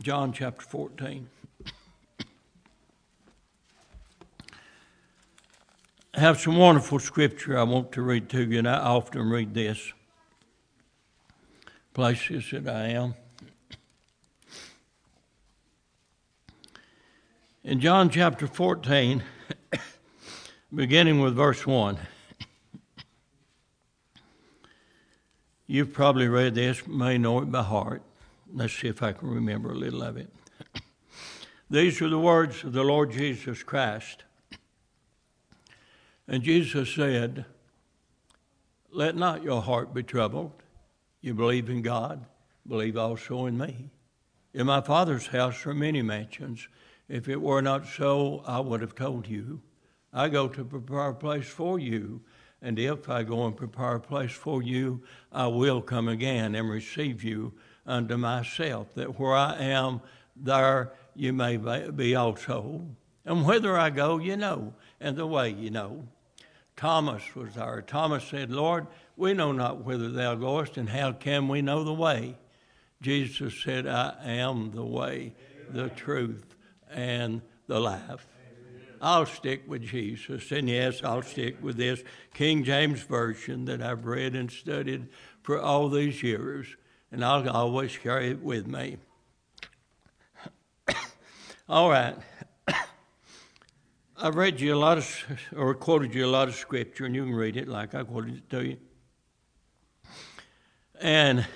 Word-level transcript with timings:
John 0.00 0.32
chapter 0.32 0.64
14. 0.64 1.28
I 6.14 6.20
have 6.20 6.38
some 6.38 6.56
wonderful 6.56 7.00
scripture 7.00 7.58
I 7.58 7.64
want 7.64 7.90
to 7.92 8.02
read 8.02 8.28
to 8.28 8.44
you, 8.44 8.60
and 8.60 8.68
I 8.68 8.78
often 8.78 9.28
read 9.28 9.54
this 9.54 9.92
places 11.94 12.44
that 12.52 12.68
I 12.68 12.90
am. 12.90 13.14
In 17.64 17.80
John 17.80 18.08
chapter 18.08 18.46
14, 18.46 19.24
beginning 20.74 21.20
with 21.20 21.34
verse 21.34 21.66
1. 21.66 21.98
You've 25.66 25.92
probably 25.92 26.28
read 26.28 26.54
this, 26.54 26.86
may 26.86 27.18
know 27.18 27.40
it 27.40 27.50
by 27.50 27.62
heart. 27.64 28.02
Let's 28.52 28.72
see 28.72 28.88
if 28.88 29.02
I 29.02 29.12
can 29.12 29.28
remember 29.28 29.72
a 29.72 29.76
little 29.76 30.02
of 30.02 30.16
it. 30.16 30.32
These 31.70 32.00
are 32.00 32.08
the 32.08 32.18
words 32.18 32.64
of 32.64 32.72
the 32.72 32.82
Lord 32.82 33.10
Jesus 33.10 33.62
Christ. 33.62 34.24
And 36.26 36.42
Jesus 36.42 36.94
said, 36.94 37.44
Let 38.90 39.16
not 39.16 39.42
your 39.42 39.60
heart 39.60 39.92
be 39.92 40.02
troubled. 40.02 40.52
You 41.20 41.34
believe 41.34 41.68
in 41.68 41.82
God, 41.82 42.24
believe 42.66 42.96
also 42.96 43.46
in 43.46 43.58
me. 43.58 43.90
In 44.54 44.66
my 44.66 44.80
Father's 44.80 45.26
house 45.26 45.66
are 45.66 45.74
many 45.74 46.00
mansions. 46.00 46.68
If 47.08 47.28
it 47.28 47.40
were 47.40 47.60
not 47.60 47.86
so, 47.86 48.42
I 48.46 48.60
would 48.60 48.80
have 48.80 48.94
told 48.94 49.26
you. 49.26 49.60
I 50.12 50.28
go 50.28 50.48
to 50.48 50.64
prepare 50.64 51.08
a 51.08 51.14
place 51.14 51.46
for 51.46 51.78
you. 51.78 52.22
And 52.62 52.78
if 52.78 53.08
I 53.08 53.22
go 53.22 53.46
and 53.46 53.56
prepare 53.56 53.96
a 53.96 54.00
place 54.00 54.32
for 54.32 54.62
you, 54.62 55.02
I 55.30 55.46
will 55.48 55.82
come 55.82 56.08
again 56.08 56.54
and 56.54 56.68
receive 56.68 57.22
you 57.22 57.52
unto 57.88 58.16
myself, 58.16 58.86
that 58.94 59.18
where 59.18 59.34
I 59.34 59.56
am, 59.58 60.00
there 60.36 60.92
you 61.16 61.32
may 61.32 61.56
be 61.56 62.14
also. 62.14 62.86
And 63.24 63.44
whither 63.44 63.76
I 63.76 63.90
go, 63.90 64.18
you 64.18 64.36
know, 64.36 64.74
and 65.00 65.16
the 65.16 65.26
way 65.26 65.50
you 65.50 65.70
know. 65.70 66.06
Thomas 66.76 67.34
was 67.34 67.54
there. 67.54 67.82
Thomas 67.82 68.22
said, 68.22 68.52
Lord, 68.52 68.86
we 69.16 69.34
know 69.34 69.50
not 69.50 69.84
whither 69.84 70.10
thou 70.10 70.36
goest, 70.36 70.76
and 70.76 70.88
how 70.88 71.10
can 71.10 71.48
we 71.48 71.60
know 71.60 71.82
the 71.82 71.92
way? 71.92 72.36
Jesus 73.02 73.60
said, 73.60 73.86
I 73.86 74.14
am 74.24 74.70
the 74.70 74.84
way, 74.84 75.34
the 75.70 75.88
truth, 75.88 76.54
and 76.90 77.42
the 77.66 77.80
life. 77.80 78.26
I'll 79.00 79.26
stick 79.26 79.62
with 79.66 79.82
Jesus. 79.82 80.50
And 80.50 80.68
yes, 80.68 81.02
I'll 81.04 81.22
stick 81.22 81.56
with 81.62 81.76
this 81.76 82.02
King 82.34 82.64
James 82.64 83.02
Version 83.02 83.64
that 83.66 83.82
I've 83.82 84.06
read 84.06 84.34
and 84.34 84.50
studied 84.50 85.08
for 85.42 85.60
all 85.60 85.88
these 85.88 86.22
years, 86.22 86.76
and 87.10 87.24
I'll 87.24 87.48
always 87.48 87.96
carry 87.96 88.30
it 88.30 88.42
with 88.42 88.66
me. 88.66 88.98
all 91.68 91.90
right. 91.90 92.16
I've 94.16 94.34
read 94.34 94.60
you 94.60 94.74
a 94.74 94.76
lot 94.76 94.98
of, 94.98 95.24
or 95.56 95.74
quoted 95.74 96.14
you 96.14 96.26
a 96.26 96.28
lot 96.28 96.48
of 96.48 96.54
scripture, 96.54 97.06
and 97.06 97.14
you 97.14 97.24
can 97.24 97.34
read 97.34 97.56
it 97.56 97.68
like 97.68 97.94
I 97.94 98.02
quoted 98.04 98.36
it 98.36 98.50
to 98.50 98.64
you. 98.64 98.76
And 101.00 101.46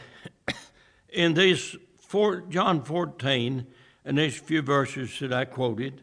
in 1.09 1.35
these 1.35 1.77
four, 1.99 2.43
John 2.43 2.83
14 2.83 3.67
and 4.05 4.19
these 4.19 4.37
few 4.37 4.63
verses 4.63 5.19
that 5.21 5.33
I 5.33 5.45
quoted, 5.45 6.03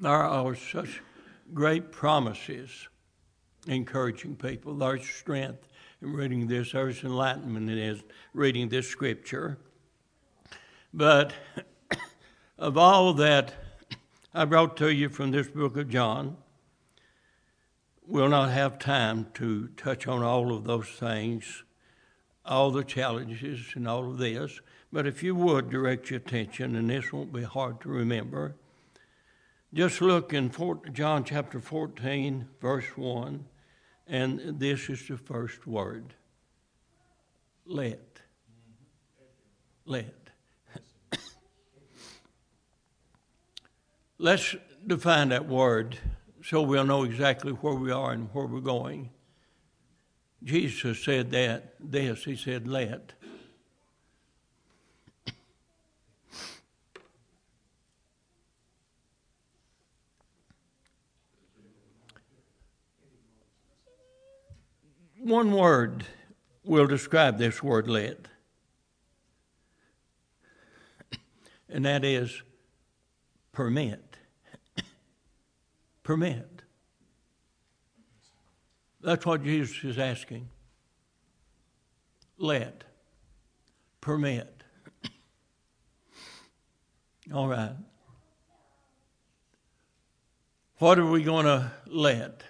there 0.00 0.12
are 0.12 0.54
such 0.54 1.02
great 1.52 1.90
promises 1.90 2.88
encouraging 3.66 4.36
people. 4.36 4.74
There's 4.74 5.06
strength 5.08 5.67
reading 6.00 6.46
this, 6.46 6.72
there's 6.72 7.02
enlightenment 7.02 7.70
in 7.70 8.02
reading 8.32 8.68
this 8.68 8.88
scripture. 8.88 9.58
But 10.92 11.32
of 12.58 12.76
all 12.76 13.12
that 13.14 13.54
I 14.32 14.44
brought 14.44 14.76
to 14.78 14.92
you 14.92 15.08
from 15.08 15.30
this 15.30 15.48
book 15.48 15.76
of 15.76 15.88
John, 15.88 16.36
we'll 18.06 18.28
not 18.28 18.50
have 18.50 18.78
time 18.78 19.26
to 19.34 19.68
touch 19.76 20.06
on 20.06 20.22
all 20.22 20.54
of 20.54 20.64
those 20.64 20.88
things, 20.88 21.64
all 22.44 22.70
the 22.70 22.84
challenges, 22.84 23.72
and 23.74 23.88
all 23.88 24.10
of 24.10 24.18
this. 24.18 24.60
But 24.92 25.06
if 25.06 25.22
you 25.22 25.34
would 25.34 25.70
direct 25.70 26.10
your 26.10 26.18
attention, 26.20 26.76
and 26.76 26.88
this 26.88 27.12
won't 27.12 27.32
be 27.32 27.42
hard 27.42 27.80
to 27.82 27.88
remember 27.88 28.54
just 29.74 30.00
look 30.00 30.32
in 30.32 30.50
John 30.94 31.24
chapter 31.24 31.60
14, 31.60 32.48
verse 32.58 32.86
1, 32.96 33.44
and 34.08 34.58
this 34.58 34.88
is 34.88 35.06
the 35.06 35.16
first 35.16 35.66
word 35.66 36.14
let. 37.66 38.20
Let. 39.84 40.14
Let's 44.18 44.56
define 44.86 45.28
that 45.28 45.46
word 45.46 45.98
so 46.42 46.62
we'll 46.62 46.84
know 46.84 47.02
exactly 47.04 47.52
where 47.52 47.74
we 47.74 47.90
are 47.90 48.12
and 48.12 48.28
where 48.32 48.46
we're 48.46 48.60
going. 48.60 49.10
Jesus 50.42 51.04
said 51.04 51.30
that, 51.32 51.74
this, 51.78 52.24
he 52.24 52.36
said, 52.36 52.66
let. 52.66 53.12
One 65.28 65.52
word 65.52 66.06
will 66.64 66.86
describe 66.86 67.36
this 67.36 67.62
word 67.62 67.86
let, 67.86 68.28
and 71.68 71.84
that 71.84 72.02
is 72.02 72.42
permit. 73.52 74.16
permit. 76.02 76.62
That's 79.02 79.26
what 79.26 79.44
Jesus 79.44 79.84
is 79.84 79.98
asking. 79.98 80.48
Let. 82.38 82.84
Permit. 84.00 84.62
All 87.34 87.48
right. 87.48 87.76
What 90.78 90.98
are 90.98 91.04
we 91.04 91.22
going 91.22 91.44
to 91.44 91.70
let? 91.86 92.44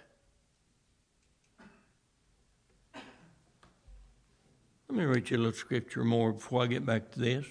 Let 4.91 4.99
me 4.99 5.05
read 5.05 5.29
you 5.29 5.37
a 5.37 5.39
little 5.39 5.53
scripture 5.53 6.03
more 6.03 6.33
before 6.33 6.63
I 6.63 6.67
get 6.67 6.87
back 6.87 7.11
to 7.11 7.19
this. 7.19 7.45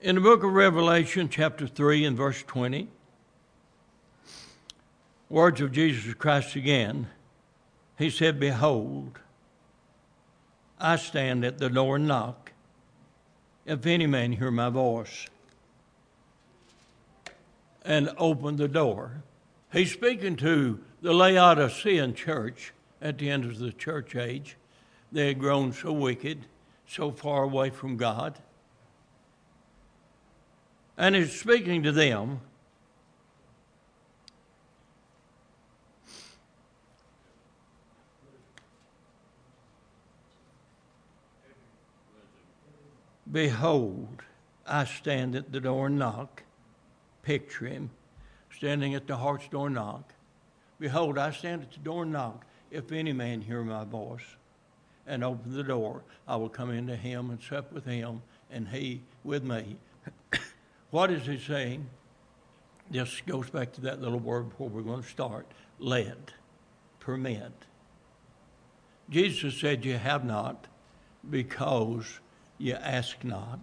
In 0.00 0.14
the 0.14 0.22
book 0.22 0.42
of 0.42 0.54
Revelation, 0.54 1.28
chapter 1.28 1.66
3, 1.66 2.06
and 2.06 2.16
verse 2.16 2.42
20, 2.44 2.88
words 5.28 5.60
of 5.60 5.70
Jesus 5.70 6.14
Christ 6.14 6.56
again, 6.56 7.08
he 7.98 8.08
said, 8.08 8.40
Behold, 8.40 9.18
I 10.80 10.96
stand 10.96 11.44
at 11.44 11.58
the 11.58 11.68
door 11.68 11.96
and 11.96 12.08
knock. 12.08 12.52
If 13.66 13.84
any 13.84 14.06
man 14.06 14.32
hear 14.32 14.50
my 14.50 14.70
voice 14.70 15.26
and 17.84 18.14
open 18.16 18.56
the 18.56 18.68
door, 18.68 19.24
he's 19.70 19.92
speaking 19.92 20.36
to 20.36 20.80
the 21.00 21.12
Laodicean 21.12 22.14
church 22.14 22.72
at 23.00 23.18
the 23.18 23.30
end 23.30 23.44
of 23.44 23.58
the 23.58 23.72
church 23.72 24.16
age, 24.16 24.56
they 25.12 25.28
had 25.28 25.38
grown 25.38 25.72
so 25.72 25.92
wicked, 25.92 26.46
so 26.86 27.10
far 27.10 27.44
away 27.44 27.70
from 27.70 27.96
God. 27.96 28.38
And 30.96 31.14
he's 31.14 31.38
speaking 31.38 31.82
to 31.84 31.92
them. 31.92 32.40
Behold, 43.30 44.22
I 44.66 44.84
stand 44.84 45.36
at 45.36 45.52
the 45.52 45.60
door 45.60 45.86
and 45.86 45.98
knock. 45.98 46.42
Picture 47.22 47.66
him 47.66 47.90
standing 48.50 48.94
at 48.94 49.06
the 49.06 49.18
heart's 49.18 49.46
door 49.48 49.70
knock. 49.70 50.14
Behold, 50.78 51.18
I 51.18 51.30
stand 51.30 51.62
at 51.62 51.72
the 51.72 51.78
door 51.78 52.02
and 52.02 52.12
knock. 52.12 52.44
If 52.70 52.92
any 52.92 53.12
man 53.12 53.40
hear 53.40 53.62
my 53.62 53.84
voice 53.84 54.36
and 55.06 55.24
open 55.24 55.54
the 55.54 55.62
door, 55.62 56.02
I 56.26 56.36
will 56.36 56.48
come 56.48 56.70
into 56.70 56.94
him 56.94 57.30
and 57.30 57.40
sup 57.42 57.72
with 57.72 57.84
him, 57.84 58.22
and 58.50 58.68
he 58.68 59.02
with 59.24 59.42
me. 59.42 59.76
what 60.90 61.10
is 61.10 61.26
he 61.26 61.38
saying? 61.38 61.88
This 62.90 63.20
goes 63.26 63.50
back 63.50 63.72
to 63.72 63.80
that 63.82 64.00
little 64.00 64.18
word 64.18 64.50
before 64.50 64.68
we're 64.68 64.82
going 64.82 65.02
to 65.02 65.08
start. 65.08 65.46
Let, 65.78 66.32
permit. 67.00 67.52
Jesus 69.10 69.58
said, 69.58 69.84
You 69.84 69.96
have 69.96 70.24
not 70.24 70.66
because 71.28 72.20
you 72.58 72.74
ask 72.74 73.24
not. 73.24 73.60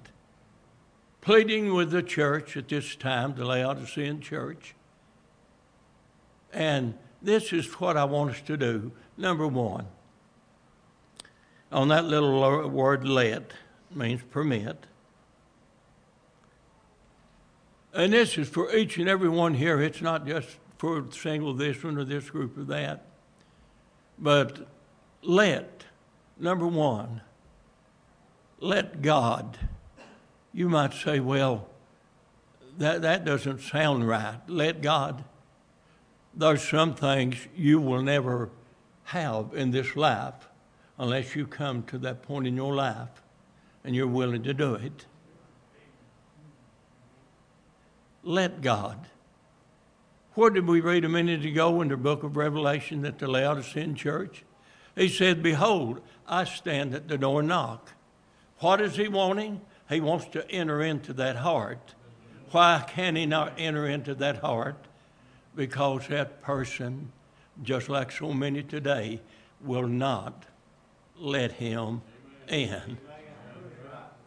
Pleading 1.22 1.74
with 1.74 1.92
the 1.92 2.04
church 2.04 2.56
at 2.56 2.68
this 2.68 2.96
time, 2.96 3.36
the 3.36 3.46
Laodicean 3.46 4.22
church. 4.22 4.76
And 6.54 6.96
this 7.26 7.52
is 7.52 7.66
what 7.80 7.98
I 7.98 8.06
want 8.06 8.32
us 8.32 8.42
to 8.42 8.56
do. 8.56 8.92
Number 9.18 9.48
one, 9.48 9.88
on 11.72 11.88
that 11.90 12.06
little 12.06 12.70
word 12.70 13.08
let 13.08 13.52
means 13.94 14.22
permit. 14.30 14.86
And 17.94 18.14
this 18.14 18.38
is 18.38 18.50
for 18.50 18.74
each 18.76 18.98
and 18.98 19.08
every 19.08 19.30
one 19.30 19.54
here. 19.54 19.82
It's 19.82 20.02
not 20.02 20.28
just 20.28 20.58
for 20.78 21.06
single 21.12 21.54
this 21.54 21.84
one 21.84 21.98
or 21.98 22.04
this 22.04 22.30
group 22.30 22.58
or 22.58 22.64
that. 22.66 23.06
But 24.20 24.68
let, 25.22 25.86
number 26.38 26.68
one, 26.68 27.22
let 28.60 29.02
God. 29.02 29.58
You 30.54 30.70
might 30.70 30.94
say, 30.94 31.20
well, 31.20 31.68
that, 32.78 33.02
that 33.02 33.26
doesn't 33.26 33.62
sound 33.62 34.08
right. 34.08 34.40
Let 34.48 34.82
God. 34.82 35.24
There's 36.36 36.68
some 36.68 36.96
things 36.96 37.48
you 37.56 37.80
will 37.80 38.02
never 38.02 38.50
have 39.06 39.54
in 39.54 39.72
this 39.72 39.96
life 39.96 40.50
unless 40.98 41.36
you 41.36 41.48
come 41.48 41.84
to 41.84 41.98
that 42.00 42.22
point 42.22 42.48
in 42.48 42.56
your 42.56 42.74
life 42.74 43.22
and 43.84 43.96
you're 43.96 44.08
willing 44.08 44.44
to 44.44 44.54
do 44.54 44.76
it. 44.76 45.06
let 48.26 48.62
God. 48.62 49.08
What 50.34 50.54
did 50.54 50.68
we 50.68 50.82
read 50.82 51.06
a 51.06 51.10
minute 51.10 51.46
ago 51.46 51.80
in 51.82 51.88
the 51.88 51.96
book 51.96 52.24
of 52.24 52.36
Revelation 52.36 53.04
that 53.04 53.20
the 53.20 53.28
Laodicean 53.28 53.96
church? 53.96 54.44
He 54.96 55.08
said, 55.08 55.42
Behold, 55.42 56.02
I 56.28 56.44
stand 56.44 56.94
at 56.94 57.08
the 57.08 57.18
door 57.18 57.40
and 57.40 57.48
knock. 57.48 57.94
What 58.60 58.82
is 58.82 58.98
he 58.98 59.08
wanting? 59.08 59.62
He 59.88 60.02
wants 60.02 60.26
to 60.30 60.50
enter 60.50 60.82
into 60.82 61.14
that 61.14 61.38
heart. 61.38 61.94
Why 62.52 62.84
can 62.88 63.16
he 63.16 63.26
not 63.26 63.54
enter 63.58 63.88
into 63.88 64.16
that 64.16 64.38
heart? 64.38 64.88
Because 65.56 66.08
that 66.10 66.42
person, 66.42 67.12
just 67.64 67.90
like 67.90 68.12
so 68.12 68.34
many 68.34 68.64
today, 68.64 69.22
will 69.62 69.88
not 69.88 70.46
let 71.18 71.54
him 71.54 72.02
in. 72.48 72.98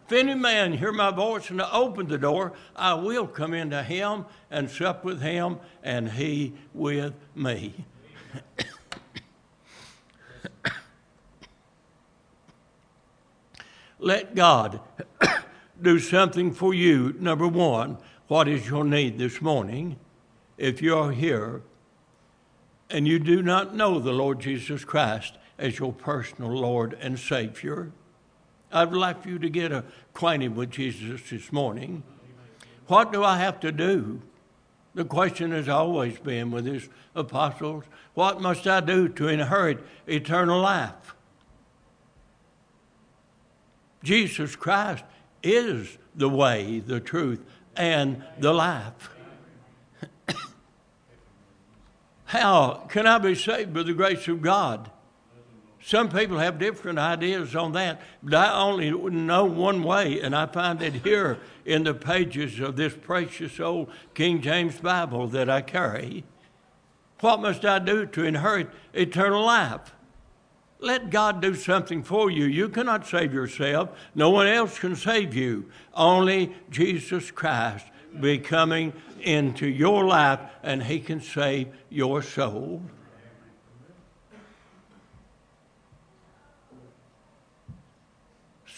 If 0.06 0.12
any 0.12 0.34
man 0.34 0.72
hear 0.72 0.90
my 0.90 1.10
voice 1.10 1.50
and 1.50 1.60
open 1.60 2.08
the 2.08 2.16
door, 2.16 2.54
I 2.74 2.94
will 2.94 3.26
come 3.26 3.52
into 3.52 3.82
him 3.82 4.24
and 4.50 4.70
sup 4.70 5.04
with 5.04 5.20
him, 5.20 5.58
and 5.82 6.12
he 6.12 6.54
with 6.72 7.12
me. 7.34 7.84
Let 13.98 14.34
God 14.34 14.80
do 15.82 15.98
something 15.98 16.52
for 16.52 16.72
you. 16.72 17.14
Number 17.18 17.46
one, 17.46 17.98
what 18.28 18.48
is 18.48 18.66
your 18.66 18.84
need 18.84 19.18
this 19.18 19.42
morning? 19.42 19.98
If 20.58 20.82
you're 20.82 21.12
here 21.12 21.62
and 22.90 23.06
you 23.06 23.20
do 23.20 23.42
not 23.42 23.74
know 23.74 24.00
the 24.00 24.12
Lord 24.12 24.40
Jesus 24.40 24.84
Christ 24.84 25.38
as 25.56 25.78
your 25.78 25.92
personal 25.92 26.50
Lord 26.50 26.98
and 27.00 27.18
Savior, 27.18 27.92
I'd 28.72 28.92
like 28.92 29.22
for 29.22 29.28
you 29.28 29.38
to 29.38 29.48
get 29.48 29.72
acquainted 29.72 30.56
with 30.56 30.70
Jesus 30.70 31.30
this 31.30 31.52
morning. 31.52 32.02
What 32.88 33.12
do 33.12 33.22
I 33.22 33.38
have 33.38 33.60
to 33.60 33.70
do? 33.70 34.20
The 34.94 35.04
question 35.04 35.52
has 35.52 35.68
always 35.68 36.18
been 36.18 36.50
with 36.50 36.66
his 36.66 36.88
apostles 37.14 37.84
what 38.14 38.40
must 38.40 38.66
I 38.66 38.80
do 38.80 39.08
to 39.10 39.28
inherit 39.28 39.78
eternal 40.08 40.60
life? 40.60 41.14
Jesus 44.02 44.56
Christ 44.56 45.04
is 45.40 45.98
the 46.16 46.28
way, 46.28 46.80
the 46.80 46.98
truth, 46.98 47.44
and 47.76 48.24
the 48.40 48.52
life. 48.52 49.10
How 52.28 52.84
can 52.90 53.06
I 53.06 53.16
be 53.16 53.34
saved 53.34 53.72
by 53.72 53.84
the 53.84 53.94
grace 53.94 54.28
of 54.28 54.42
God? 54.42 54.90
Some 55.82 56.10
people 56.10 56.38
have 56.38 56.58
different 56.58 56.98
ideas 56.98 57.56
on 57.56 57.72
that, 57.72 58.02
but 58.22 58.34
I 58.34 58.52
only 58.52 58.90
know 58.90 59.46
one 59.46 59.82
way, 59.82 60.20
and 60.20 60.36
I 60.36 60.44
find 60.44 60.82
it 60.82 60.92
here 60.92 61.38
in 61.64 61.84
the 61.84 61.94
pages 61.94 62.60
of 62.60 62.76
this 62.76 62.94
precious 62.94 63.58
old 63.58 63.90
King 64.12 64.42
James 64.42 64.78
Bible 64.78 65.28
that 65.28 65.48
I 65.48 65.62
carry. 65.62 66.22
What 67.20 67.40
must 67.40 67.64
I 67.64 67.78
do 67.78 68.04
to 68.04 68.24
inherit 68.24 68.68
eternal 68.92 69.46
life? 69.46 69.94
Let 70.80 71.08
God 71.08 71.40
do 71.40 71.54
something 71.54 72.02
for 72.02 72.30
you. 72.30 72.44
You 72.44 72.68
cannot 72.68 73.06
save 73.06 73.32
yourself. 73.32 73.88
No 74.14 74.28
one 74.28 74.48
else 74.48 74.78
can 74.78 74.96
save 74.96 75.34
you. 75.34 75.70
Only 75.94 76.54
Jesus 76.68 77.30
Christ 77.30 77.86
be 78.20 78.38
coming 78.38 78.92
into 79.20 79.66
your 79.66 80.04
life, 80.04 80.40
and 80.62 80.82
He 80.82 81.00
can 81.00 81.20
save 81.20 81.68
your 81.90 82.22
soul. 82.22 82.82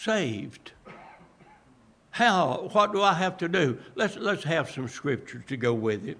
saved. 0.01 0.71
How? 2.11 2.69
What 2.71 2.91
do 2.91 3.01
I 3.01 3.13
have 3.13 3.37
to 3.37 3.47
do? 3.47 3.77
Let's, 3.95 4.15
let's 4.15 4.43
have 4.43 4.69
some 4.69 4.87
scriptures 4.87 5.43
to 5.47 5.57
go 5.57 5.73
with 5.73 6.07
it. 6.07 6.17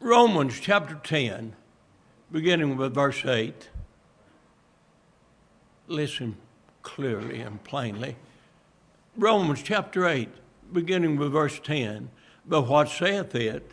Romans 0.00 0.58
chapter 0.60 1.00
10, 1.02 1.54
beginning 2.30 2.76
with 2.76 2.94
verse 2.94 3.24
8. 3.24 3.70
Listen 5.86 6.36
clearly 6.82 7.40
and 7.40 7.62
plainly. 7.64 8.16
Romans 9.16 9.62
chapter 9.62 10.08
8, 10.08 10.28
beginning 10.72 11.16
with 11.16 11.30
verse 11.30 11.60
10. 11.60 12.10
But 12.46 12.62
what 12.62 12.88
saith 12.88 13.34
it? 13.36 13.70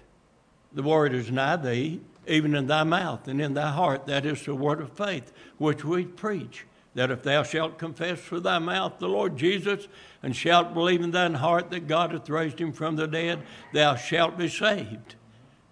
The 0.71 0.83
word 0.83 1.15
is 1.15 1.31
nigh 1.31 1.55
thee, 1.55 2.01
even 2.27 2.53
in 2.53 2.67
thy 2.67 2.83
mouth 2.83 3.27
and 3.27 3.41
in 3.41 3.55
thy 3.55 3.71
heart. 3.71 4.05
That 4.05 4.23
is 4.23 4.45
the 4.45 4.53
word 4.53 4.81
of 4.81 4.91
faith 4.91 5.33
which 5.57 5.83
we 5.83 6.05
preach. 6.05 6.67
That 6.93 7.09
if 7.09 7.23
thou 7.23 7.41
shalt 7.41 7.79
confess 7.79 8.29
with 8.29 8.43
thy 8.43 8.59
mouth 8.59 8.99
the 8.99 9.09
Lord 9.09 9.35
Jesus, 9.35 9.87
and 10.21 10.35
shalt 10.35 10.75
believe 10.75 11.01
in 11.01 11.09
thine 11.09 11.33
heart 11.33 11.71
that 11.71 11.87
God 11.87 12.11
hath 12.11 12.29
raised 12.29 12.59
him 12.59 12.71
from 12.71 12.95
the 12.95 13.07
dead, 13.07 13.41
thou 13.73 13.95
shalt 13.95 14.37
be 14.37 14.47
saved. 14.47 15.15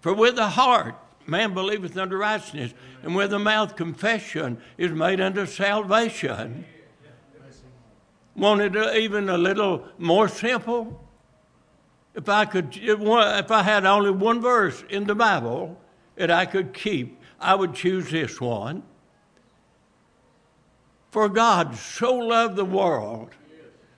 For 0.00 0.12
with 0.12 0.34
the 0.34 0.48
heart 0.48 0.96
man 1.28 1.54
believeth 1.54 1.96
unto 1.96 2.16
righteousness, 2.16 2.74
and 3.04 3.14
with 3.14 3.30
the 3.30 3.38
mouth 3.38 3.76
confession 3.76 4.60
is 4.76 4.90
made 4.90 5.20
unto 5.20 5.46
salvation. 5.46 6.64
Wanted 8.40 8.74
even 8.96 9.28
a 9.28 9.36
little 9.36 9.84
more 9.98 10.26
simple? 10.26 10.98
If 12.14 12.26
I 12.30 12.46
could, 12.46 12.70
if 12.74 13.50
I 13.50 13.62
had 13.62 13.84
only 13.84 14.10
one 14.10 14.40
verse 14.40 14.82
in 14.88 15.04
the 15.04 15.14
Bible 15.14 15.78
that 16.16 16.30
I 16.30 16.46
could 16.46 16.72
keep, 16.72 17.20
I 17.38 17.54
would 17.54 17.74
choose 17.74 18.10
this 18.10 18.40
one. 18.40 18.82
For 21.10 21.28
God 21.28 21.76
so 21.76 22.14
loved 22.14 22.56
the 22.56 22.64
world 22.64 23.28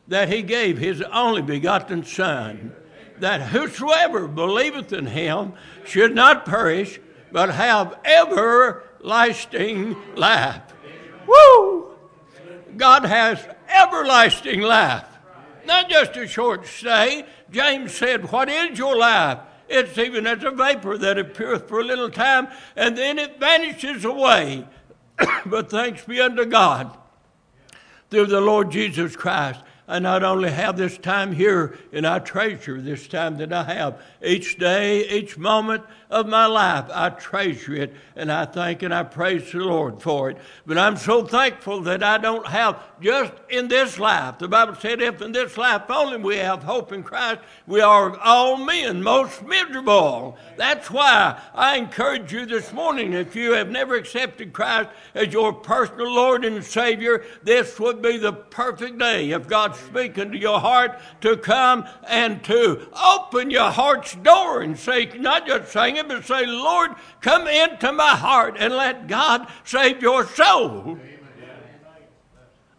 that 0.09 0.29
he 0.29 0.43
gave 0.43 0.77
his 0.77 1.03
only 1.03 1.43
begotten 1.43 2.05
Son, 2.05 2.75
that 3.21 3.43
whosoever 3.43 4.27
believeth 4.27 4.93
in 4.93 5.07
him 5.07 5.53
should 5.85 6.17
not 6.17 6.45
perish, 6.45 6.99
but 7.31 7.51
have 7.51 7.97
everlasting 8.05 9.95
life. 10.17 10.63
Woo! 11.29 11.95
God 12.77 13.05
has 13.05 13.47
everlasting 13.73 14.61
life, 14.61 15.07
not 15.67 15.88
just 15.88 16.17
a 16.17 16.26
short 16.26 16.67
stay. 16.67 17.25
James 17.50 17.95
said, 17.95 18.31
What 18.31 18.49
is 18.49 18.79
your 18.79 18.97
life? 18.97 19.38
It's 19.69 19.97
even 19.97 20.26
as 20.26 20.45
a 20.45 20.50
vapor 20.50 20.99
that 20.99 21.19
appeareth 21.19 21.69
for 21.69 21.81
a 21.81 21.85
little 21.85 22.11
time 22.11 22.49
and 22.76 22.97
then 22.97 23.19
it 23.19 23.41
vanishes 23.41 24.05
away. 24.05 24.67
but 25.47 25.71
thanks 25.71 26.05
be 26.05 26.21
unto 26.21 26.45
God 26.45 26.97
through 28.11 28.26
the 28.26 28.41
Lord 28.41 28.71
Jesus 28.71 29.17
Christ. 29.17 29.61
I 29.88 29.99
not 29.99 30.23
only 30.23 30.50
have 30.50 30.76
this 30.76 30.97
time 30.97 31.33
here, 31.33 31.76
and 31.93 32.07
I 32.07 32.19
treasure 32.21 32.81
this 32.81 33.09
time 33.09 33.38
that 33.38 33.52
I 33.52 33.64
have 33.64 34.00
each 34.23 34.59
day, 34.59 35.09
each 35.09 35.37
moment 35.37 35.83
of 36.12 36.28
my 36.28 36.47
life. 36.47 36.85
I 36.92 37.09
treasure 37.11 37.75
it, 37.75 37.95
and 38.14 38.31
I 38.31 38.45
thank 38.45 38.83
and 38.83 38.95
I 38.95 39.02
praise 39.02 39.50
the 39.50 39.59
Lord 39.59 40.00
for 40.00 40.31
it. 40.31 40.37
But 40.66 40.78
I'm 40.78 40.97
so 40.97 41.25
thankful 41.25 41.81
that 41.83 42.02
I 42.02 42.19
don't 42.19 42.47
have 42.47 42.81
just 43.00 43.33
in 43.49 43.66
this 43.66 43.99
life. 43.99 44.38
The 44.38 44.47
Bible 44.47 44.76
said, 44.76 45.00
if 45.00 45.23
in 45.23 45.33
this 45.33 45.57
life 45.57 45.83
only 45.88 46.19
we 46.19 46.37
have 46.37 46.62
hope 46.62 46.92
in 46.92 47.02
Christ, 47.02 47.40
we 47.66 47.81
are 47.81 48.16
all 48.21 48.59
men 48.59 49.02
most 49.02 49.42
miserable. 49.42 50.37
That's 50.57 50.90
why 50.90 51.40
I 51.54 51.78
encourage 51.78 52.33
you 52.33 52.47
this 52.47 52.73
morning, 52.73 53.14
if 53.14 53.35
you 53.35 53.52
have 53.52 53.71
never 53.71 53.97
accepted 53.97 54.52
Christ 54.52 54.90
as 55.14 55.33
your 55.33 55.52
personal 55.52 56.12
Lord 56.12 56.45
and 56.45 56.62
Savior, 56.62 57.25
this 57.42 57.81
would 57.81 58.02
be 58.02 58.19
the 58.19 58.33
perfect 58.33 58.99
day 58.99 59.31
if 59.31 59.49
God's 59.49 59.78
speaking 59.78 60.33
to 60.33 60.38
your 60.38 60.61
heart 60.61 61.00
to 61.23 61.38
come 61.38 61.87
and 62.07 62.45
to 62.45 62.87
open 63.02 63.50
your 63.50 63.71
heart's 63.71 64.14
door 64.16 64.61
and 64.61 64.78
say, 64.78 65.07
not 65.19 65.47
just 65.47 65.73
sing 65.73 65.97
it, 66.11 66.17
but 66.17 66.25
say, 66.27 66.47
Lord, 66.47 66.93
come 67.21 67.47
into 67.47 67.93
my 67.93 68.17
heart 68.17 68.57
and 68.59 68.75
let 68.75 69.07
God 69.07 69.49
save 69.65 70.03
your 70.03 70.27
soul. 70.27 70.99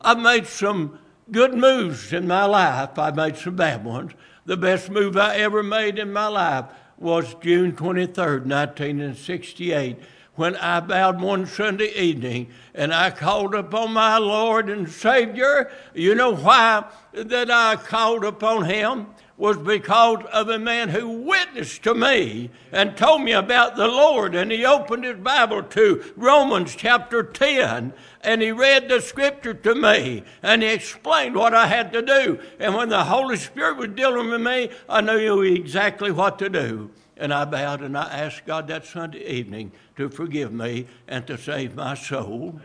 I've 0.01 0.19
made 0.19 0.47
some 0.47 0.99
good 1.31 1.53
moves 1.53 2.11
in 2.11 2.27
my 2.27 2.45
life. 2.45 2.99
I've 2.99 3.15
made 3.15 3.37
some 3.37 3.55
bad 3.55 3.85
ones. 3.85 4.11
The 4.45 4.57
best 4.57 4.89
move 4.89 5.15
I 5.15 5.37
ever 5.37 5.63
made 5.63 5.97
in 5.97 6.11
my 6.11 6.27
life 6.27 6.65
was 6.97 7.35
June 7.41 7.71
23rd, 7.71 8.45
1968, 8.45 9.97
when 10.35 10.55
I 10.57 10.79
bowed 10.79 11.21
one 11.21 11.45
Sunday 11.45 11.93
evening 11.93 12.49
and 12.73 12.93
I 12.93 13.11
called 13.11 13.53
upon 13.55 13.93
my 13.93 14.17
Lord 14.17 14.69
and 14.69 14.89
Savior. 14.89 15.71
You 15.93 16.15
know 16.15 16.35
why 16.35 16.85
that 17.13 17.51
I 17.51 17.75
called 17.75 18.25
upon 18.25 18.65
Him? 18.65 19.07
Was 19.35 19.57
because 19.57 20.23
of 20.31 20.47
a 20.47 20.59
man 20.59 20.89
who 20.89 21.07
witnessed 21.07 21.81
to 21.83 21.93
me 21.93 22.51
and 22.71 22.95
told 22.95 23.21
me 23.21 23.31
about 23.31 23.75
the 23.75 23.87
Lord. 23.87 24.35
And 24.35 24.51
he 24.51 24.63
opened 24.63 25.03
his 25.05 25.17
Bible 25.17 25.63
to 25.63 26.03
Romans 26.15 26.75
chapter 26.75 27.23
10 27.23 27.93
and 28.21 28.41
he 28.41 28.51
read 28.51 28.89
the 28.89 29.01
scripture 29.01 29.55
to 29.55 29.75
me 29.75 30.23
and 30.43 30.61
he 30.61 30.69
explained 30.69 31.35
what 31.35 31.55
I 31.55 31.67
had 31.67 31.91
to 31.93 32.01
do. 32.01 32.39
And 32.59 32.75
when 32.75 32.89
the 32.89 33.05
Holy 33.05 33.37
Spirit 33.37 33.77
was 33.77 33.89
dealing 33.89 34.29
with 34.29 34.41
me, 34.41 34.69
I 34.87 35.01
knew 35.01 35.41
exactly 35.41 36.11
what 36.11 36.37
to 36.39 36.49
do. 36.49 36.91
And 37.17 37.33
I 37.33 37.45
bowed 37.45 37.81
and 37.81 37.97
I 37.97 38.03
asked 38.03 38.45
God 38.45 38.67
that 38.67 38.85
Sunday 38.85 39.25
evening 39.25 39.71
to 39.97 40.09
forgive 40.09 40.51
me 40.51 40.87
and 41.07 41.25
to 41.27 41.37
save 41.37 41.75
my 41.75 41.95
soul. 41.95 42.59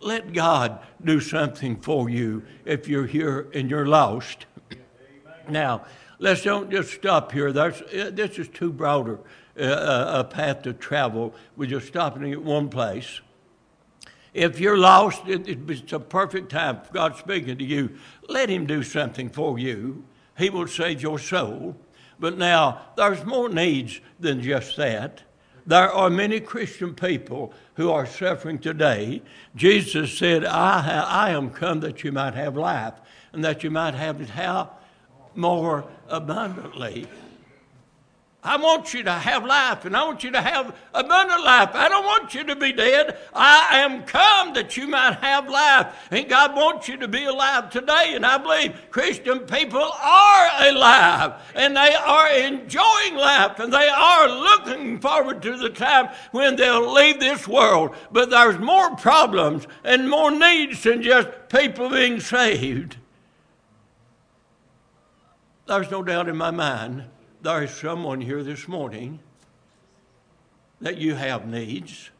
Let 0.00 0.32
God 0.32 0.78
do 1.02 1.20
something 1.20 1.76
for 1.76 2.08
you 2.08 2.44
if 2.64 2.88
you're 2.88 3.06
here 3.06 3.48
and 3.54 3.70
you're 3.70 3.86
lost. 3.86 4.46
Now, 5.48 5.86
let's 6.18 6.42
don't 6.42 6.70
just 6.70 6.92
stop 6.92 7.32
here. 7.32 7.52
There's, 7.52 7.80
uh, 7.82 8.10
this 8.12 8.38
is 8.38 8.48
too 8.48 8.72
broader 8.72 9.18
uh, 9.58 10.14
a 10.18 10.24
path 10.24 10.62
to 10.62 10.72
travel. 10.72 11.34
We're 11.56 11.70
just 11.70 11.86
stopping 11.86 12.32
at 12.32 12.42
one 12.42 12.68
place. 12.68 13.20
If 14.34 14.60
you're 14.60 14.76
lost, 14.76 15.26
it, 15.26 15.48
it's 15.48 15.92
a 15.92 15.98
perfect 15.98 16.50
time 16.50 16.82
for 16.82 16.92
God 16.92 17.16
speaking 17.16 17.56
to 17.58 17.64
you. 17.64 17.96
Let 18.28 18.50
Him 18.50 18.66
do 18.66 18.82
something 18.82 19.30
for 19.30 19.58
you. 19.58 20.04
He 20.36 20.50
will 20.50 20.66
save 20.66 21.00
your 21.02 21.18
soul. 21.18 21.76
But 22.18 22.36
now, 22.36 22.82
there's 22.96 23.24
more 23.24 23.48
needs 23.48 24.00
than 24.20 24.42
just 24.42 24.76
that. 24.76 25.22
There 25.66 25.90
are 25.90 26.10
many 26.10 26.38
Christian 26.40 26.94
people 26.94 27.52
who 27.74 27.90
are 27.90 28.06
suffering 28.06 28.58
today. 28.58 29.22
Jesus 29.54 30.16
said, 30.16 30.44
I, 30.44 31.00
I 31.08 31.30
am 31.30 31.50
come 31.50 31.80
that 31.80 32.04
you 32.04 32.12
might 32.12 32.34
have 32.34 32.56
life, 32.56 32.94
and 33.32 33.42
that 33.44 33.64
you 33.64 33.70
might 33.70 33.94
have 33.94 34.20
it 34.20 34.30
how? 34.30 34.70
More 35.36 35.84
abundantly. 36.08 37.06
I 38.46 38.56
want 38.58 38.94
you 38.94 39.02
to 39.02 39.12
have 39.12 39.44
life 39.44 39.86
and 39.86 39.96
I 39.96 40.04
want 40.04 40.22
you 40.22 40.30
to 40.30 40.40
have 40.40 40.78
abundant 40.94 41.42
life. 41.42 41.70
I 41.74 41.88
don't 41.88 42.04
want 42.04 42.32
you 42.32 42.44
to 42.44 42.54
be 42.54 42.72
dead. 42.72 43.18
I 43.34 43.80
am 43.80 44.04
come 44.04 44.54
that 44.54 44.76
you 44.76 44.86
might 44.86 45.14
have 45.14 45.50
life. 45.50 45.92
And 46.12 46.28
God 46.28 46.54
wants 46.54 46.86
you 46.86 46.96
to 46.98 47.08
be 47.08 47.24
alive 47.24 47.70
today. 47.70 48.12
And 48.14 48.24
I 48.24 48.38
believe 48.38 48.80
Christian 48.92 49.40
people 49.40 49.82
are 49.82 50.48
alive 50.60 51.42
and 51.56 51.76
they 51.76 51.96
are 51.96 52.30
enjoying 52.30 53.16
life 53.16 53.58
and 53.58 53.72
they 53.72 53.88
are 53.88 54.28
looking 54.28 55.00
forward 55.00 55.42
to 55.42 55.56
the 55.56 55.70
time 55.70 56.08
when 56.30 56.54
they'll 56.54 56.92
leave 56.92 57.18
this 57.18 57.48
world. 57.48 57.96
But 58.12 58.30
there's 58.30 58.60
more 58.60 58.94
problems 58.94 59.66
and 59.82 60.08
more 60.08 60.30
needs 60.30 60.84
than 60.84 61.02
just 61.02 61.28
people 61.48 61.90
being 61.90 62.20
saved. 62.20 62.96
There's 65.66 65.90
no 65.90 66.02
doubt 66.02 66.28
in 66.28 66.36
my 66.36 66.52
mind 66.52 67.04
there 67.42 67.62
is 67.62 67.70
someone 67.70 68.20
here 68.20 68.42
this 68.42 68.68
morning 68.68 69.18
that 70.80 70.96
you 70.96 71.14
have 71.14 71.46
needs. 71.46 72.10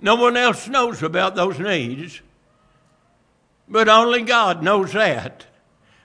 No 0.00 0.16
one 0.16 0.36
else 0.36 0.68
knows 0.68 1.02
about 1.02 1.36
those 1.36 1.58
needs, 1.58 2.20
but 3.68 3.88
only 3.88 4.22
God 4.22 4.62
knows 4.62 4.92
that. 4.92 5.46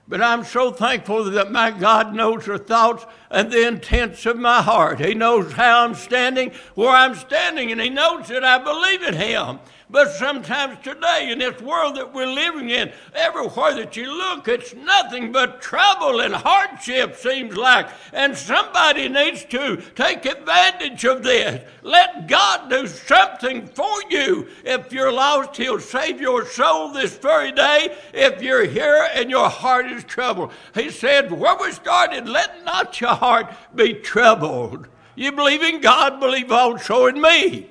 But 0.07 0.21
I'm 0.21 0.43
so 0.43 0.71
thankful 0.71 1.25
that 1.25 1.51
my 1.51 1.71
God 1.71 2.13
knows 2.13 2.45
the 2.45 2.57
thoughts 2.57 3.05
and 3.29 3.51
the 3.51 3.67
intents 3.67 4.25
of 4.25 4.37
my 4.37 4.61
heart. 4.61 4.99
He 4.99 5.13
knows 5.13 5.51
how 5.53 5.83
I'm 5.83 5.95
standing, 5.95 6.51
where 6.75 6.91
I'm 6.91 7.15
standing, 7.15 7.71
and 7.71 7.81
He 7.81 7.89
knows 7.89 8.27
that 8.29 8.43
I 8.43 8.57
believe 8.57 9.03
in 9.03 9.15
Him. 9.15 9.59
But 9.89 10.11
sometimes 10.11 10.79
today, 10.83 11.29
in 11.31 11.39
this 11.39 11.61
world 11.61 11.95
that 11.95 12.13
we're 12.13 12.27
living 12.27 12.69
in, 12.69 12.91
everywhere 13.13 13.73
that 13.75 13.95
you 13.95 14.11
look, 14.11 14.49
it's 14.49 14.75
nothing 14.75 15.31
but 15.31 15.61
trouble 15.61 16.19
and 16.19 16.33
hardship, 16.33 17.15
seems 17.15 17.55
like. 17.55 17.87
And 18.11 18.35
somebody 18.35 19.07
needs 19.07 19.45
to 19.45 19.77
take 19.95 20.25
advantage 20.25 21.05
of 21.05 21.23
this. 21.23 21.63
Let 21.83 22.27
God 22.27 22.69
do 22.69 22.85
something 22.85 23.65
for 23.65 23.95
you. 24.09 24.49
If 24.65 24.91
you're 24.91 25.11
lost, 25.11 25.55
He'll 25.55 25.79
save 25.79 26.19
your 26.19 26.45
soul 26.45 26.91
this 26.91 27.17
very 27.17 27.53
day. 27.53 27.95
If 28.13 28.41
you're 28.41 28.65
here 28.65 29.07
and 29.13 29.29
your 29.29 29.47
heart 29.47 29.85
is 29.85 30.03
troubled, 30.03 30.51
He 30.73 30.89
said, 30.89 31.31
Where 31.31 31.57
we 31.57 31.71
started, 31.71 32.27
let 32.27 32.65
not 32.65 32.99
your 32.99 33.15
heart 33.15 33.53
be 33.73 33.93
troubled. 33.93 34.89
You 35.15 35.31
believe 35.31 35.63
in 35.63 35.79
God, 35.79 36.19
believe 36.19 36.51
also 36.51 37.05
in 37.05 37.21
me. 37.21 37.69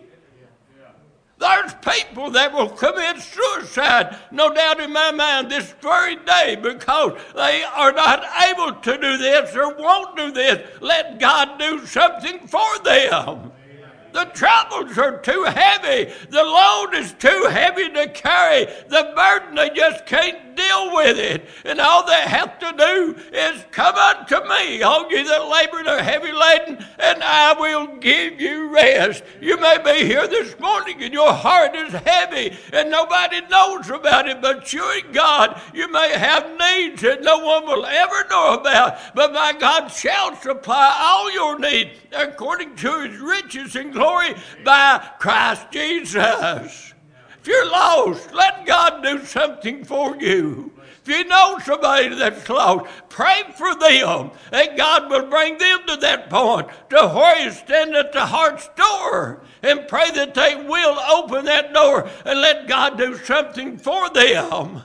There's 1.39 1.75
people 1.75 2.31
that 2.31 2.53
will 2.53 2.71
commit 2.71 3.21
suicide, 3.21 4.17
no 4.31 4.55
doubt 4.55 4.81
in 4.81 4.93
my 4.93 5.11
mind, 5.13 5.51
this 5.51 5.75
very 5.83 6.17
day 6.17 6.57
because 6.57 7.19
they 7.35 7.63
are 7.63 7.93
not 7.93 8.25
able 8.49 8.73
to 8.73 8.97
do 8.97 9.19
this 9.19 9.55
or 9.55 9.75
won't 9.75 10.17
do 10.17 10.33
this. 10.33 10.67
Let 10.81 11.19
God 11.19 11.59
do 11.59 11.85
something 11.87 12.47
for 12.49 12.79
them. 12.85 13.53
The 14.13 14.25
troubles 14.33 14.97
are 14.97 15.19
too 15.19 15.45
heavy. 15.45 16.11
The 16.31 16.43
load 16.43 16.95
is 16.95 17.13
too 17.13 17.49
heavy 17.51 17.91
to 17.91 18.09
carry. 18.09 18.65
The 18.89 19.13
burden, 19.15 19.57
they 19.57 19.69
just 19.71 20.07
can't 20.07 20.46
deal 20.57 20.95
with 20.95 21.19
it. 21.19 21.49
And 21.65 21.81
all 21.81 22.07
they 22.07 22.23
have 22.23 22.59
to 22.59 22.73
do 22.77 23.17
is 23.33 23.65
come 23.71 23.95
unto 23.95 24.41
me, 24.49 24.83
all 24.83 25.11
you 25.11 25.25
that 25.25 25.49
labor 25.49 25.79
and 25.79 25.89
are 25.89 26.03
heavy 26.03 26.33
laden, 26.33 26.85
and 26.99 27.23
I 27.23 27.53
will 27.59 27.99
give 27.99 28.41
you 28.41 28.75
rest. 28.75 29.23
You 29.41 29.59
may 29.59 29.79
be 29.79 30.05
here 30.07 30.27
this 30.27 30.59
morning 30.59 31.03
and 31.03 31.13
your 31.13 31.33
heart 31.33 31.75
is 31.75 31.93
heavy 31.93 32.57
and 32.73 32.91
nobody 32.91 33.41
knows 33.43 33.91
about 33.91 34.29
it, 34.29 34.41
but 34.41 34.73
you 34.73 34.85
and 34.91 35.15
God, 35.15 35.61
you 35.75 35.91
may 35.91 36.11
have 36.11 36.45
needs 36.59 37.03
that 37.03 37.23
no 37.23 37.39
one 37.39 37.67
will 37.67 37.87
ever 37.87 38.29
know 38.31 38.55
about, 38.55 38.99
but 39.15 39.33
my 39.33 39.53
God 39.53 39.89
shall 39.89 40.35
supply 40.37 40.95
all 40.99 41.31
your 41.33 41.59
needs 41.59 41.91
according 42.13 42.77
to 42.77 43.03
his 43.03 43.21
riches 43.21 43.77
and 43.77 43.93
glory 43.93 44.35
by 44.65 45.07
Christ 45.19 45.71
Jesus. 45.71 46.95
If 47.47 47.53
you're 47.53 47.71
lost, 47.71 48.33
let 48.35 48.67
God 48.67 49.05
do 49.05 49.25
something 49.25 49.85
for 49.85 50.17
you. 50.17 50.73
If 51.05 51.07
you 51.07 51.23
know 51.27 51.61
somebody 51.61 52.13
that's 52.13 52.49
lost, 52.49 52.91
pray 53.09 53.43
for 53.57 53.73
them, 53.77 54.33
and 54.51 54.77
God 54.77 55.09
will 55.09 55.31
bring 55.31 55.57
them 55.57 55.79
to 55.87 55.97
that 55.99 56.29
point 56.29 56.67
to 56.91 57.07
where 57.07 57.39
you 57.39 57.53
stand 57.53 57.95
at 57.95 58.11
the 58.11 58.27
heart's 58.27 58.69
door 58.75 59.45
and 59.63 59.87
pray 59.87 60.11
that 60.11 60.35
they 60.35 60.57
will 60.57 60.99
open 60.99 61.45
that 61.45 61.73
door 61.73 62.11
and 62.25 62.41
let 62.41 62.67
God 62.67 62.99
do 62.99 63.17
something 63.17 63.79
for 63.79 64.11
them. 64.11 64.83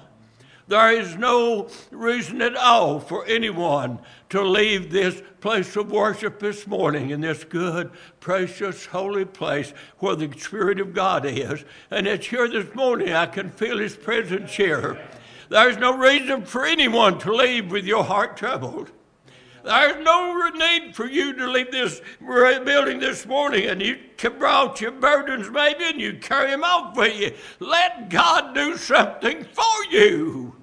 There 0.72 0.94
is 0.94 1.18
no 1.18 1.68
reason 1.92 2.42
at 2.42 2.56
all 2.56 3.02
for 3.02 3.26
anyone 3.26 4.00
to 4.30 4.42
leave 4.42 4.90
this 4.90 5.22
place 5.42 5.76
of 5.76 5.92
worship 5.92 6.40
this 6.40 6.66
morning 6.66 7.10
in 7.10 7.20
this 7.20 7.44
good, 7.44 7.92
precious, 8.22 8.86
holy 8.86 9.26
place 9.26 9.74
where 9.98 10.16
the 10.16 10.32
Spirit 10.40 10.80
of 10.80 10.94
God 10.94 11.26
is. 11.26 11.66
And 11.90 12.08
it's 12.08 12.26
here 12.26 12.48
this 12.48 12.74
morning. 12.74 13.12
I 13.12 13.26
can 13.26 13.50
feel 13.50 13.80
His 13.80 13.98
presence 13.98 14.56
here. 14.56 14.98
There's 15.50 15.76
no 15.76 15.98
reason 15.98 16.46
for 16.46 16.66
anyone 16.66 17.20
to 17.20 17.36
leave 17.36 17.70
with 17.70 17.84
your 17.84 18.06
heart 18.06 18.38
troubled. 18.38 18.92
There's 19.66 20.02
no 20.06 20.48
need 20.52 20.96
for 20.96 21.06
you 21.06 21.34
to 21.34 21.52
leave 21.52 21.72
this 21.72 22.02
building 22.22 23.02
this 23.02 23.26
morning 23.26 23.66
and 23.66 23.82
you 23.82 23.98
brought 24.40 24.80
your 24.80 24.92
burdens 24.92 25.50
maybe 25.50 25.84
and 25.84 26.00
you 26.00 26.14
carry 26.14 26.52
them 26.52 26.64
off 26.64 26.96
with 26.96 27.20
you. 27.20 27.34
Let 27.60 28.08
God 28.10 28.56
do 28.56 28.78
something 28.78 29.44
for 29.44 29.92
you. 29.92 30.56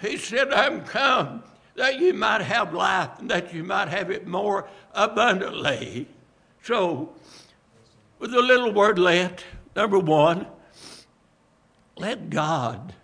He 0.00 0.16
said, 0.16 0.52
I'm 0.52 0.84
come 0.84 1.42
that 1.76 1.98
you 1.98 2.14
might 2.14 2.40
have 2.40 2.72
life 2.72 3.10
and 3.18 3.30
that 3.30 3.52
you 3.52 3.64
might 3.64 3.88
have 3.88 4.10
it 4.10 4.26
more 4.26 4.68
abundantly. 4.92 6.08
So, 6.62 7.12
with 8.18 8.34
a 8.34 8.40
little 8.40 8.72
word 8.72 8.98
let, 8.98 9.44
number 9.74 9.98
one, 9.98 10.46
let 11.96 12.30
God. 12.30 12.94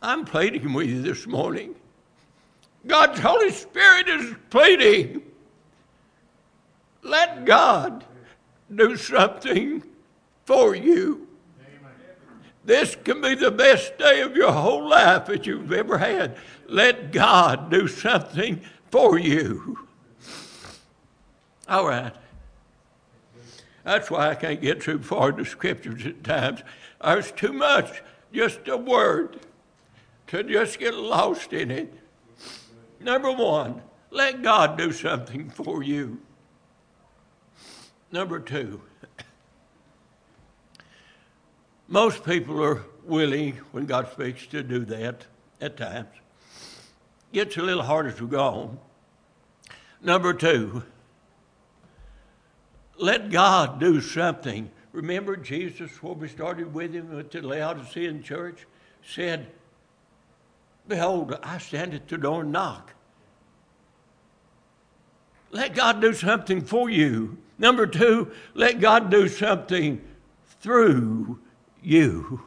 I'm 0.00 0.24
pleading 0.24 0.72
with 0.72 0.88
you 0.88 1.02
this 1.02 1.26
morning. 1.26 1.74
God's 2.86 3.20
Holy 3.20 3.50
Spirit 3.50 4.08
is 4.08 4.34
pleading. 4.50 5.22
Let 7.02 7.44
God 7.44 8.04
do 8.74 8.96
something 8.96 9.82
for 10.44 10.74
you. 10.74 11.27
This 12.68 12.94
can 12.96 13.22
be 13.22 13.34
the 13.34 13.50
best 13.50 13.96
day 13.96 14.20
of 14.20 14.36
your 14.36 14.52
whole 14.52 14.86
life 14.86 15.24
that 15.28 15.46
you've 15.46 15.72
ever 15.72 15.96
had. 15.96 16.36
Let 16.66 17.12
God 17.12 17.70
do 17.70 17.88
something 17.88 18.60
for 18.90 19.18
you. 19.18 19.86
All 21.66 21.88
right. 21.88 22.12
That's 23.84 24.10
why 24.10 24.28
I 24.28 24.34
can't 24.34 24.60
get 24.60 24.82
too 24.82 24.98
far 24.98 25.30
into 25.30 25.46
scriptures 25.46 26.04
at 26.04 26.22
times. 26.22 26.60
There's 27.02 27.32
too 27.32 27.54
much, 27.54 28.02
just 28.34 28.68
a 28.68 28.76
word, 28.76 29.40
to 30.26 30.42
just 30.42 30.78
get 30.78 30.92
lost 30.92 31.54
in 31.54 31.70
it. 31.70 31.90
Number 33.00 33.32
one, 33.32 33.80
let 34.10 34.42
God 34.42 34.76
do 34.76 34.92
something 34.92 35.48
for 35.48 35.82
you. 35.82 36.20
Number 38.12 38.38
two, 38.38 38.82
most 41.88 42.22
people 42.22 42.62
are 42.62 42.84
willing, 43.02 43.54
when 43.72 43.86
God 43.86 44.12
speaks, 44.12 44.46
to 44.48 44.62
do 44.62 44.84
that 44.84 45.24
at 45.60 45.78
times. 45.78 46.08
Gets 47.32 47.56
a 47.56 47.62
little 47.62 47.82
harder 47.82 48.12
to 48.12 48.28
go 48.28 48.40
on. 48.40 48.78
Number 50.02 50.34
two, 50.34 50.82
let 52.98 53.30
God 53.30 53.80
do 53.80 54.00
something. 54.00 54.70
Remember 54.92 55.36
Jesus, 55.36 56.02
when 56.02 56.18
we 56.18 56.28
started 56.28 56.74
with 56.74 56.92
him 56.92 57.18
at 57.18 57.30
the 57.30 57.40
Laodicean 57.40 58.22
church, 58.22 58.66
said, 59.02 59.48
Behold, 60.86 61.38
I 61.42 61.58
stand 61.58 61.94
at 61.94 62.08
the 62.08 62.18
door 62.18 62.42
and 62.42 62.52
knock. 62.52 62.92
Let 65.50 65.74
God 65.74 66.00
do 66.00 66.12
something 66.12 66.62
for 66.62 66.90
you. 66.90 67.38
Number 67.58 67.86
two, 67.86 68.30
let 68.54 68.80
God 68.80 69.10
do 69.10 69.28
something 69.28 70.02
through 70.60 71.38
you. 71.82 72.42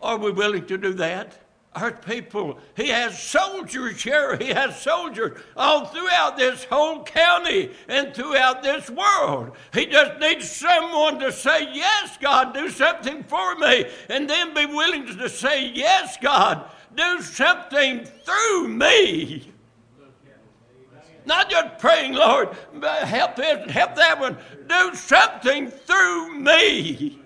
Are 0.00 0.16
we 0.16 0.30
willing 0.30 0.66
to 0.66 0.78
do 0.78 0.92
that? 0.94 1.38
Our 1.74 1.92
people, 1.92 2.58
he 2.76 2.88
has 2.88 3.22
soldiers 3.22 4.02
here. 4.02 4.36
He 4.36 4.48
has 4.48 4.80
soldiers 4.80 5.38
all 5.56 5.84
throughout 5.86 6.36
this 6.36 6.64
whole 6.64 7.04
county 7.04 7.70
and 7.88 8.14
throughout 8.14 8.62
this 8.62 8.90
world. 8.90 9.52
He 9.72 9.86
just 9.86 10.18
needs 10.18 10.50
someone 10.50 11.20
to 11.20 11.30
say, 11.30 11.68
Yes, 11.72 12.16
God, 12.20 12.54
do 12.54 12.68
something 12.68 13.22
for 13.24 13.54
me. 13.56 13.84
And 14.08 14.28
then 14.28 14.54
be 14.54 14.66
willing 14.66 15.06
to 15.06 15.28
say, 15.28 15.68
Yes, 15.68 16.16
God, 16.20 16.68
do 16.96 17.22
something 17.22 18.04
through 18.24 18.68
me. 18.68 19.52
Not 21.26 21.50
just 21.50 21.78
praying, 21.78 22.14
Lord, 22.14 22.56
help 22.82 23.36
this, 23.36 23.70
help 23.70 23.94
that 23.96 24.18
one. 24.18 24.38
Do 24.66 24.94
something 24.94 25.68
through 25.68 26.40
me. 26.40 27.20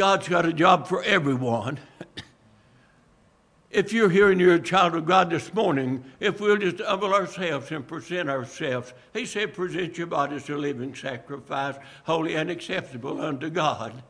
God's 0.00 0.28
got 0.28 0.46
a 0.46 0.52
job 0.54 0.88
for 0.88 1.02
everyone. 1.02 1.78
if 3.70 3.92
you're 3.92 4.08
here 4.08 4.30
and 4.30 4.40
you're 4.40 4.54
a 4.54 4.58
child 4.58 4.94
of 4.94 5.04
God 5.04 5.28
this 5.28 5.52
morning, 5.52 6.02
if 6.20 6.40
we'll 6.40 6.56
just 6.56 6.80
humble 6.80 7.12
ourselves 7.12 7.70
and 7.70 7.86
present 7.86 8.30
ourselves, 8.30 8.94
He 9.12 9.26
said, 9.26 9.52
present 9.52 9.98
your 9.98 10.06
bodies 10.06 10.48
a 10.48 10.56
living 10.56 10.94
sacrifice, 10.94 11.76
holy 12.04 12.34
and 12.34 12.50
acceptable 12.50 13.20
unto 13.20 13.50
God. 13.50 14.02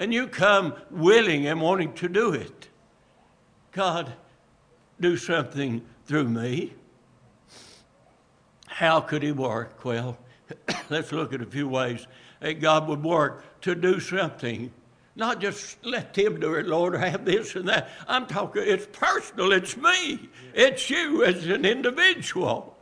And 0.00 0.12
you 0.12 0.26
come 0.26 0.74
willing 0.90 1.46
and 1.46 1.60
wanting 1.60 1.92
to 1.92 2.08
do 2.08 2.32
it. 2.32 2.68
God, 3.70 4.12
do 5.00 5.16
something 5.16 5.80
through 6.06 6.28
me. 6.28 6.72
How 8.66 9.00
could 9.00 9.22
He 9.22 9.30
work? 9.30 9.84
Well, 9.84 10.18
let's 10.90 11.12
look 11.12 11.32
at 11.32 11.40
a 11.40 11.46
few 11.46 11.68
ways 11.68 12.08
that 12.40 12.54
God 12.54 12.88
would 12.88 13.04
work 13.04 13.44
to 13.62 13.74
do 13.74 14.00
something. 14.00 14.70
Not 15.14 15.40
just 15.40 15.84
let 15.84 16.14
them 16.14 16.40
do 16.40 16.54
it, 16.54 16.66
Lord, 16.66 16.94
have 16.94 17.24
this 17.24 17.54
and 17.54 17.68
that. 17.68 17.90
I'm 18.08 18.26
talking, 18.26 18.62
it's 18.64 18.86
personal, 18.92 19.52
it's 19.52 19.76
me, 19.76 20.28
it's 20.54 20.88
you 20.88 21.24
as 21.24 21.46
an 21.46 21.64
individual. 21.64 22.76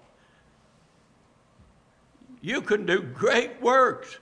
You 2.40 2.62
can 2.62 2.86
do 2.86 3.02
great 3.02 3.60
works. 3.60 4.18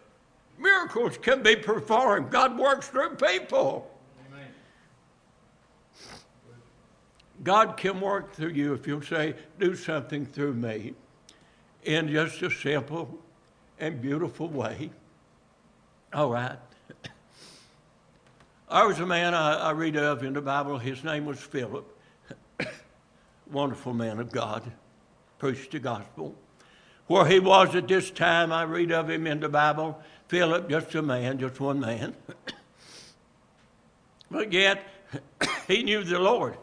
Miracles 0.58 1.18
can 1.18 1.42
be 1.42 1.54
performed. 1.54 2.30
God 2.30 2.58
works 2.58 2.88
through 2.88 3.16
people. 3.16 3.90
God 7.44 7.76
can 7.76 8.00
work 8.00 8.32
through 8.32 8.50
you 8.50 8.72
if 8.74 8.86
you'll 8.86 9.02
say, 9.02 9.36
Do 9.60 9.76
something 9.76 10.26
through 10.26 10.54
me 10.54 10.94
in 11.84 12.08
just 12.08 12.42
a 12.42 12.50
simple 12.50 13.16
and 13.78 14.00
beautiful 14.02 14.48
way. 14.48 14.90
All 16.12 16.30
right. 16.30 16.56
There 18.70 18.86
was 18.86 19.00
a 19.00 19.06
man 19.06 19.34
I, 19.34 19.54
I 19.54 19.70
read 19.70 19.96
of 19.96 20.22
in 20.22 20.32
the 20.32 20.40
Bible. 20.40 20.78
His 20.78 21.04
name 21.04 21.26
was 21.26 21.38
Philip. 21.38 21.86
Wonderful 23.50 23.94
man 23.94 24.18
of 24.18 24.30
God. 24.30 24.62
Preached 25.38 25.72
the 25.72 25.78
gospel. 25.78 26.34
Where 27.06 27.26
he 27.26 27.40
was 27.40 27.74
at 27.74 27.88
this 27.88 28.10
time, 28.10 28.52
I 28.52 28.64
read 28.64 28.92
of 28.92 29.08
him 29.08 29.26
in 29.26 29.40
the 29.40 29.48
Bible. 29.48 30.00
Philip, 30.28 30.68
just 30.68 30.94
a 30.94 31.02
man, 31.02 31.38
just 31.38 31.58
one 31.58 31.80
man. 31.80 32.14
but 34.30 34.52
yet, 34.52 34.84
he 35.66 35.82
knew 35.82 36.04
the 36.04 36.18
Lord. 36.18 36.56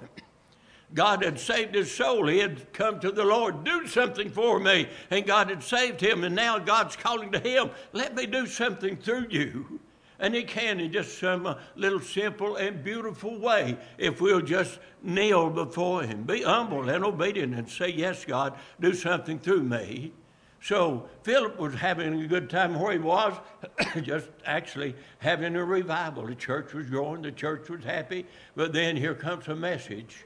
God 0.95 1.23
had 1.23 1.37
saved 1.37 1.75
his 1.75 1.93
soul. 1.93 2.27
He 2.27 2.39
had 2.39 2.71
come 2.71 3.01
to 3.01 3.11
the 3.11 3.25
Lord, 3.25 3.65
do 3.65 3.85
something 3.85 4.29
for 4.29 4.61
me. 4.61 4.87
And 5.11 5.25
God 5.25 5.49
had 5.49 5.61
saved 5.61 5.99
him. 5.99 6.23
And 6.23 6.33
now 6.33 6.57
God's 6.57 6.95
calling 6.95 7.33
to 7.33 7.39
him, 7.39 7.69
let 7.91 8.15
me 8.15 8.25
do 8.25 8.47
something 8.47 8.95
through 8.95 9.27
you. 9.29 9.81
And 10.19 10.33
he 10.33 10.43
can 10.43 10.79
in 10.79 10.93
just 10.93 11.19
some 11.19 11.45
uh, 11.45 11.55
little 11.75 11.99
simple 11.99 12.55
and 12.55 12.81
beautiful 12.81 13.37
way 13.37 13.77
if 13.97 14.21
we'll 14.21 14.39
just 14.39 14.79
kneel 15.03 15.49
before 15.49 16.03
him. 16.03 16.23
Be 16.23 16.43
humble 16.43 16.89
and 16.89 17.03
obedient 17.03 17.53
and 17.53 17.69
say, 17.69 17.89
Yes, 17.89 18.23
God, 18.23 18.57
do 18.79 18.93
something 18.93 19.39
through 19.39 19.63
me. 19.63 20.13
So 20.61 21.09
Philip 21.23 21.59
was 21.59 21.75
having 21.75 22.21
a 22.21 22.27
good 22.27 22.49
time 22.49 22.79
where 22.79 22.93
he 22.93 22.97
was, 22.97 23.33
just 24.03 24.29
actually 24.45 24.95
having 25.19 25.57
a 25.57 25.65
revival. 25.65 26.25
The 26.25 26.35
church 26.35 26.73
was 26.73 26.89
growing, 26.89 27.21
the 27.21 27.33
church 27.33 27.69
was 27.69 27.83
happy, 27.83 28.25
but 28.55 28.71
then 28.71 28.95
here 28.95 29.15
comes 29.15 29.49
a 29.49 29.55
message 29.55 30.25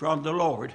from 0.00 0.22
the 0.22 0.32
Lord. 0.32 0.72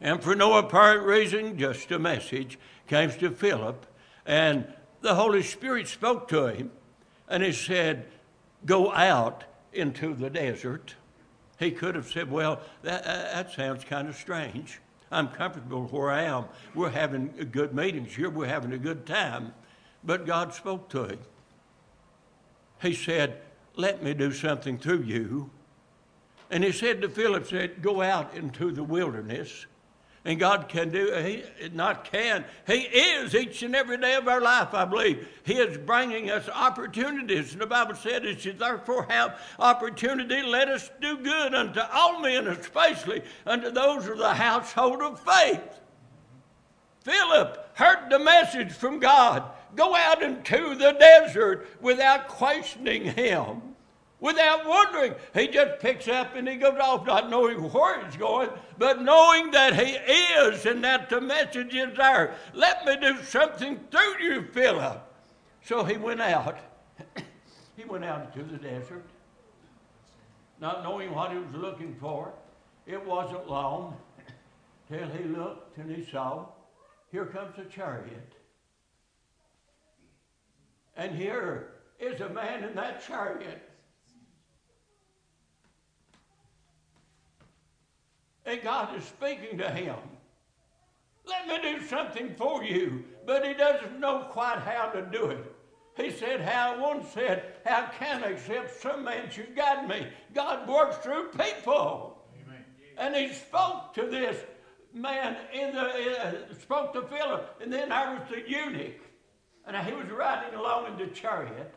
And 0.00 0.20
for 0.20 0.34
no 0.34 0.58
apparent 0.58 1.06
reason, 1.06 1.56
just 1.56 1.88
a 1.92 2.00
message 2.00 2.58
came 2.88 3.12
to 3.12 3.30
Philip, 3.30 3.86
and 4.26 4.66
the 5.02 5.14
Holy 5.14 5.40
Spirit 5.40 5.86
spoke 5.86 6.26
to 6.30 6.46
him, 6.48 6.72
and 7.28 7.44
he 7.44 7.52
said, 7.52 8.06
Go 8.66 8.92
out 8.92 9.44
into 9.72 10.14
the 10.14 10.30
desert. 10.30 10.96
He 11.60 11.70
could 11.70 11.94
have 11.94 12.10
said, 12.10 12.28
Well, 12.28 12.58
that, 12.82 13.06
uh, 13.06 13.22
that 13.34 13.52
sounds 13.52 13.84
kind 13.84 14.08
of 14.08 14.16
strange. 14.16 14.80
I'm 15.12 15.28
comfortable 15.28 15.84
where 15.84 16.10
I 16.10 16.22
am. 16.24 16.46
We're 16.74 16.90
having 16.90 17.28
good 17.52 17.72
meetings 17.72 18.16
here, 18.16 18.30
we're 18.30 18.48
having 18.48 18.72
a 18.72 18.78
good 18.78 19.06
time. 19.06 19.54
But 20.02 20.26
God 20.26 20.52
spoke 20.52 20.88
to 20.88 21.04
him. 21.04 21.20
He 22.82 22.94
said, 22.94 23.42
Let 23.76 24.02
me 24.02 24.12
do 24.12 24.32
something 24.32 24.76
through 24.76 25.02
you 25.02 25.52
and 26.54 26.62
he 26.62 26.70
said 26.70 27.02
to 27.02 27.08
Philip, 27.08 27.48
said, 27.48 27.82
Go 27.82 28.00
out 28.00 28.32
into 28.36 28.70
the 28.70 28.84
wilderness. 28.84 29.66
And 30.24 30.38
God 30.38 30.68
can 30.68 30.88
do, 30.90 31.12
He 31.12 31.42
not 31.72 32.04
can, 32.04 32.44
He 32.64 32.82
is 32.82 33.34
each 33.34 33.64
and 33.64 33.74
every 33.74 33.96
day 33.96 34.14
of 34.14 34.28
our 34.28 34.40
life, 34.40 34.72
I 34.72 34.84
believe. 34.84 35.26
He 35.42 35.54
is 35.54 35.76
bringing 35.78 36.30
us 36.30 36.48
opportunities. 36.48 37.54
And 37.54 37.60
the 37.60 37.66
Bible 37.66 37.96
said, 37.96 38.40
should 38.40 38.60
therefore 38.60 39.04
have 39.10 39.40
opportunity. 39.58 40.42
Let 40.42 40.68
us 40.68 40.92
do 41.00 41.18
good 41.18 41.56
unto 41.56 41.80
all 41.92 42.20
men, 42.20 42.46
especially 42.46 43.22
unto 43.44 43.72
those 43.72 44.06
of 44.06 44.18
the 44.18 44.34
household 44.34 45.02
of 45.02 45.20
faith. 45.24 45.80
Philip 47.00 47.68
heard 47.74 48.10
the 48.10 48.20
message 48.20 48.70
from 48.70 49.00
God 49.00 49.42
go 49.74 49.96
out 49.96 50.22
into 50.22 50.76
the 50.76 50.92
desert 50.92 51.66
without 51.80 52.28
questioning 52.28 53.06
Him 53.06 53.73
without 54.24 54.66
wondering. 54.66 55.14
He 55.34 55.48
just 55.48 55.80
picks 55.80 56.08
up 56.08 56.34
and 56.34 56.48
he 56.48 56.56
goes 56.56 56.78
off, 56.80 57.06
not 57.06 57.28
knowing 57.28 57.58
where 57.58 58.02
he's 58.04 58.16
going, 58.16 58.48
but 58.78 59.02
knowing 59.02 59.50
that 59.50 59.78
he 59.78 59.92
is 59.92 60.64
and 60.64 60.82
that 60.82 61.10
the 61.10 61.20
message 61.20 61.74
is 61.74 61.94
there. 61.94 62.34
Let 62.54 62.86
me 62.86 62.96
do 62.96 63.22
something 63.22 63.78
through 63.90 64.22
you, 64.22 64.42
Philip. 64.52 65.02
So 65.62 65.84
he 65.84 65.98
went 65.98 66.22
out. 66.22 66.58
he 67.76 67.84
went 67.84 68.04
out 68.06 68.34
into 68.34 68.50
the 68.50 68.56
desert, 68.56 69.04
not 70.58 70.82
knowing 70.82 71.14
what 71.14 71.30
he 71.30 71.36
was 71.36 71.54
looking 71.54 71.94
for. 72.00 72.32
It 72.86 73.04
wasn't 73.04 73.48
long 73.48 73.94
till 74.88 75.06
he 75.08 75.24
looked 75.24 75.76
and 75.76 75.94
he 75.94 76.02
saw, 76.02 76.46
here 77.12 77.26
comes 77.26 77.58
a 77.58 77.64
chariot. 77.66 78.32
And 80.96 81.14
here 81.14 81.72
is 82.00 82.22
a 82.22 82.28
man 82.30 82.64
in 82.64 82.74
that 82.76 83.04
chariot 83.06 83.68
and 88.46 88.62
God 88.62 88.96
is 88.96 89.04
speaking 89.04 89.58
to 89.58 89.70
him. 89.70 89.96
Let 91.26 91.48
me 91.48 91.72
do 91.72 91.86
something 91.86 92.34
for 92.36 92.62
you. 92.62 93.04
But 93.26 93.46
he 93.46 93.54
doesn't 93.54 93.98
know 93.98 94.26
quite 94.30 94.58
how 94.58 94.90
to 94.90 95.02
do 95.02 95.30
it. 95.30 95.54
He 95.96 96.10
said, 96.10 96.40
How 96.40 96.80
one 96.80 97.06
said, 97.06 97.54
How 97.64 97.88
can 97.98 98.24
I 98.24 98.28
except 98.28 98.80
some 98.82 99.04
man 99.04 99.30
should 99.30 99.56
guide 99.56 99.88
me? 99.88 100.06
God 100.34 100.68
works 100.68 100.96
through 100.98 101.28
people. 101.28 102.18
Amen. 102.42 102.64
And 102.98 103.14
he 103.14 103.32
spoke 103.32 103.94
to 103.94 104.02
this 104.02 104.36
man 104.92 105.36
in 105.52 105.74
the 105.74 106.20
uh, 106.20 106.32
spoke 106.60 106.92
to 106.94 107.02
Philip, 107.02 107.60
and 107.60 107.72
then 107.72 107.90
I 107.90 108.14
was 108.14 108.28
the 108.28 108.48
eunuch. 108.48 109.00
And 109.66 109.76
he 109.86 109.94
was 109.94 110.06
riding 110.10 110.58
along 110.58 110.92
in 110.92 110.98
the 110.98 111.06
chariot. 111.06 111.74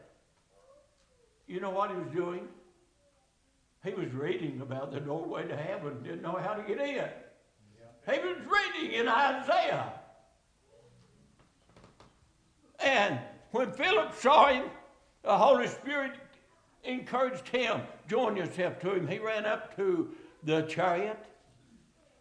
You 1.47 1.62
know 1.62 1.69
what 1.69 1.89
he 1.89 1.95
was 1.95 2.12
doing? 2.13 2.47
He 3.84 3.94
was 3.94 4.12
reading 4.13 4.62
about 4.62 4.92
the 4.92 5.00
doorway 5.00 5.48
to 5.48 5.56
heaven, 5.56 6.02
didn't 6.04 6.22
know 6.22 6.38
how 6.42 6.54
to 6.54 6.63
get 6.63 6.80
in. 6.80 7.10
He 8.12 8.20
was 8.20 8.38
reading 8.48 8.94
in 8.94 9.08
Isaiah. 9.08 9.94
And 12.80 13.20
when 13.52 13.72
Philip 13.72 14.13
saw 14.16 14.48
him, 14.48 14.66
the 15.24 15.38
Holy 15.38 15.68
Spirit 15.68 16.13
encouraged 16.84 17.48
him, 17.50 17.82
join 18.08 18.38
yourself 18.38 18.80
to 18.80 18.94
him. 18.94 19.08
He 19.08 19.20
ran 19.20 19.46
up 19.46 19.76
to 19.76 20.10
the 20.44 20.62
chariot 20.63 21.18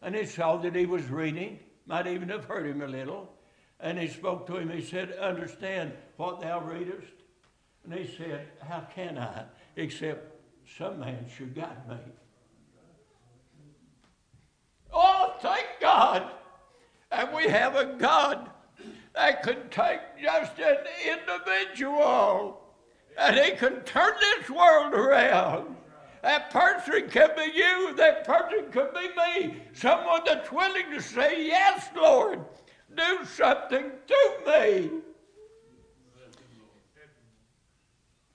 and 0.02 0.14
he 0.14 0.26
saw 0.26 0.56
that 0.58 0.74
he 0.74 0.86
was 0.86 1.08
reading, 1.08 1.58
might 1.86 2.06
even 2.06 2.28
have 2.28 2.44
heard 2.44 2.66
him 2.66 2.82
a 2.82 2.86
little. 2.86 3.32
And 3.80 3.98
he 3.98 4.08
spoke 4.08 4.46
to 4.46 4.56
him. 4.56 4.70
He 4.70 4.80
said, 4.80 5.12
Understand 5.12 5.92
what 6.16 6.40
thou 6.40 6.60
readest? 6.60 7.12
And 7.84 7.92
he 7.92 8.06
said, 8.16 8.48
How 8.60 8.86
can 8.94 9.18
I, 9.18 9.44
except 9.76 10.35
some 10.78 11.00
man 11.00 11.26
should 11.34 11.54
guide 11.54 11.88
me? 11.88 11.96
Oh, 14.92 15.34
thank 15.40 15.66
God. 15.80 16.30
And 17.12 17.28
we 17.34 17.44
have 17.44 17.76
a 17.76 17.96
God 17.98 18.50
that 19.14 19.42
can 19.42 19.68
take 19.70 20.00
just 20.22 20.58
an 20.58 20.76
individual 21.06 22.60
and 23.18 23.36
he 23.36 23.52
can 23.52 23.80
turn 23.82 24.12
this 24.20 24.50
world 24.50 24.92
around. 24.92 25.76
That 26.22 26.50
person 26.50 27.08
can 27.08 27.30
be 27.36 27.52
you, 27.54 27.94
that 27.96 28.24
person 28.24 28.70
could 28.70 28.90
be 28.92 29.08
me, 29.48 29.62
someone 29.72 30.22
that's 30.26 30.50
willing 30.50 30.90
to 30.92 31.00
say, 31.00 31.46
Yes, 31.46 31.88
Lord, 31.94 32.40
do 32.96 33.24
something 33.24 33.90
to 34.06 34.36
me. 34.46 34.90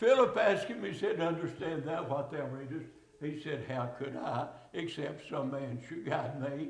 Philip 0.02 0.36
asked 0.36 0.66
him, 0.66 0.84
he 0.84 0.98
said, 0.98 1.22
Understand 1.22 1.84
that 1.84 2.10
what 2.10 2.32
thou 2.32 2.48
readest? 2.48 2.90
He 3.22 3.40
said, 3.40 3.66
How 3.70 3.86
could 4.00 4.18
I, 4.18 4.48
except 4.74 5.30
some 5.30 5.52
man 5.52 5.80
should 5.88 6.08
guide 6.08 6.42
me? 6.42 6.70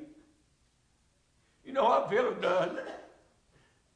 You 1.63 1.71
know 1.71 1.85
what 1.85 2.09
Philip 2.09 2.41
done? 2.41 2.79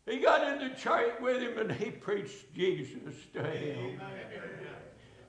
He 0.06 0.20
got 0.20 0.48
in 0.48 0.66
the 0.66 0.74
chariot 0.74 1.22
with 1.22 1.42
him 1.42 1.58
and 1.58 1.70
he 1.70 1.92
preached 1.92 2.54
Jesus 2.56 3.14
to 3.34 3.44
him. 3.44 4.00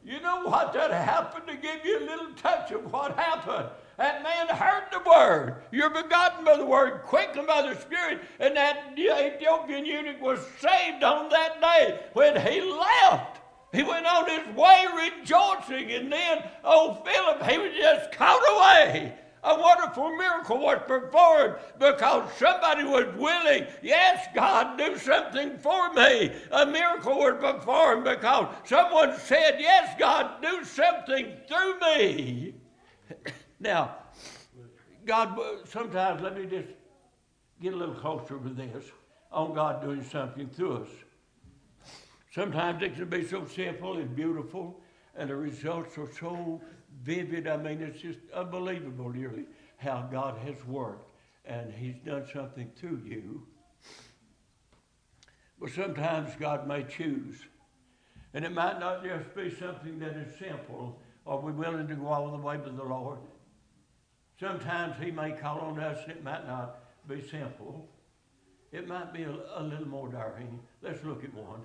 You 0.05 0.21
know 0.21 0.43
what? 0.45 0.73
That 0.73 0.93
happened 0.93 1.49
to 1.49 1.57
give 1.57 1.85
you 1.85 1.99
a 1.99 2.07
little 2.07 2.33
touch 2.37 2.71
of 2.71 2.93
what 2.93 3.19
happened. 3.19 3.71
That 3.97 4.23
man 4.23 4.47
heard 4.47 4.85
the 4.93 5.01
word. 5.01 5.65
You're 5.73 5.91
begotten 5.91 6.45
by 6.45 6.57
the 6.59 6.65
word, 6.65 7.03
quickened 7.03 7.49
by 7.49 7.63
the 7.63 7.81
Spirit. 7.81 8.21
And 8.39 8.57
that 8.57 8.93
Ethiopian 8.97 9.85
eunuch 9.85 10.23
was 10.23 10.39
saved 10.61 11.03
on 11.03 11.29
that 11.31 11.61
day 11.61 12.05
when 12.13 12.41
he 12.41 12.61
left. 12.61 13.36
He 13.73 13.83
went 13.83 14.07
on 14.07 14.29
his 14.29 14.57
way 14.57 14.85
rejoicing. 14.95 15.93
And 15.93 16.13
then, 16.13 16.45
oh, 16.65 17.03
Philip, 17.05 17.51
he 17.51 17.59
was 17.59 17.73
just 17.77 18.13
caught 18.13 18.43
away 18.55 19.15
a 19.47 19.61
wonderful 19.61 20.11
miracle 20.17 20.59
was 20.59 20.81
performed 20.87 21.55
because 21.79 22.29
somebody 22.37 22.83
was 22.83 23.07
willing. 23.17 23.67
Yes, 23.81 24.27
God, 24.35 24.77
do 24.77 24.99
something 24.99 25.57
for 25.59 25.93
me. 25.95 26.33
A 26.51 26.67
miracle 26.67 27.17
was 27.17 27.37
performed 27.41 28.05
because 28.05 28.53
someone 28.65 29.17
said, 29.19 29.57
Yes, 29.61 29.95
God, 29.99 30.43
do 30.43 30.65
something 30.65 31.33
through 31.47 31.79
me. 31.81 32.55
now, 33.61 33.97
God, 35.05 35.39
sometimes 35.67 36.23
let 36.23 36.37
me 36.37 36.47
just 36.47 36.69
get 37.63 37.73
a 37.73 37.77
little 37.77 37.95
closer 37.95 38.39
with 38.39 38.57
this 38.57 38.85
on 39.31 39.55
God 39.55 39.81
doing 39.81 40.03
something 40.03 40.49
through 40.49 40.83
us. 40.83 40.89
Sometimes 42.37 42.83
it 42.83 42.95
can 42.95 43.09
be 43.09 43.27
so 43.27 43.47
simple 43.47 43.97
and 43.97 44.15
beautiful, 44.15 44.79
and 45.17 45.31
the 45.31 45.35
results 45.35 45.97
are 45.97 46.13
so 46.21 46.61
vivid. 47.03 47.49
I 47.49 47.57
mean, 47.57 47.81
it's 47.81 47.99
just 47.99 48.19
unbelievable, 48.35 49.09
really, 49.09 49.47
how 49.79 50.07
God 50.13 50.37
has 50.45 50.63
worked 50.67 51.09
and 51.47 51.73
He's 51.73 51.95
done 52.05 52.27
something 52.31 52.71
through 52.77 53.01
you. 53.07 53.47
But 55.59 55.71
sometimes 55.71 56.35
God 56.39 56.69
may 56.69 56.83
choose. 56.83 57.37
And 58.35 58.45
it 58.45 58.53
might 58.53 58.81
not 58.81 59.03
just 59.03 59.35
be 59.35 59.51
something 59.59 59.99
that 60.01 60.15
is 60.15 60.39
simple. 60.39 61.01
Are 61.27 61.41
we 61.41 61.53
willing 61.53 61.89
to 61.89 61.95
go 61.95 62.09
all 62.09 62.31
the 62.31 62.37
way 62.37 62.59
with 62.59 62.77
the 62.77 62.85
Lord? 62.85 63.19
Sometimes 64.39 65.03
He 65.03 65.11
may 65.11 65.33
call 65.33 65.61
on 65.61 65.81
us 65.81 66.01
and 66.03 66.13
it 66.13 66.23
might 66.23 66.47
not 66.47 66.81
be 67.09 67.27
simple. 67.27 67.89
It 68.73 68.87
might 68.87 69.15
be 69.15 69.23
a, 69.23 69.35
a 69.55 69.63
little 69.63 69.89
more 69.89 70.11
daring. 70.11 70.61
Let's 70.83 71.03
look 71.03 71.25
at 71.25 71.33
one. 71.33 71.63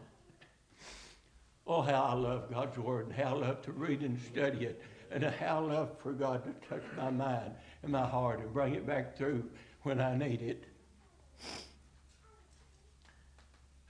Oh, 1.68 1.82
how 1.82 2.04
I 2.04 2.14
love 2.14 2.52
God's 2.52 2.78
Word 2.78 3.08
and 3.08 3.16
how 3.16 3.36
I 3.36 3.48
love 3.48 3.62
to 3.64 3.72
read 3.72 4.02
and 4.02 4.20
study 4.20 4.66
it 4.66 4.82
and 5.12 5.24
how 5.24 5.58
I 5.58 5.74
love 5.74 5.90
for 6.00 6.12
God 6.14 6.44
to 6.44 6.68
touch 6.68 6.84
my 6.98 7.10
mind 7.10 7.52
and 7.84 7.92
my 7.92 8.06
heart 8.06 8.40
and 8.40 8.54
bring 8.54 8.76
it 8.76 8.88
back 8.88 9.18
through 9.18 9.44
when 9.84 10.00
I 10.00 10.16
need 10.18 10.42
it. 10.42 10.64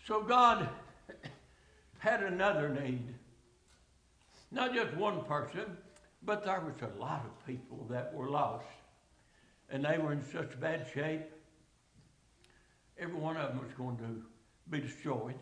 So 0.05 0.21
God 0.21 0.67
had 1.99 2.23
another 2.23 2.69
need. 2.69 3.13
Not 4.51 4.73
just 4.73 4.93
one 4.95 5.23
person, 5.23 5.77
but 6.23 6.43
there 6.43 6.59
was 6.59 6.73
a 6.81 6.99
lot 6.99 7.23
of 7.23 7.47
people 7.47 7.85
that 7.89 8.13
were 8.13 8.29
lost. 8.29 8.65
And 9.69 9.85
they 9.85 9.97
were 9.97 10.11
in 10.11 10.23
such 10.31 10.59
bad 10.59 10.87
shape. 10.93 11.21
Every 12.99 13.15
one 13.15 13.37
of 13.37 13.49
them 13.49 13.59
was 13.59 13.71
going 13.77 13.97
to 13.97 14.21
be 14.69 14.81
destroyed. 14.81 15.35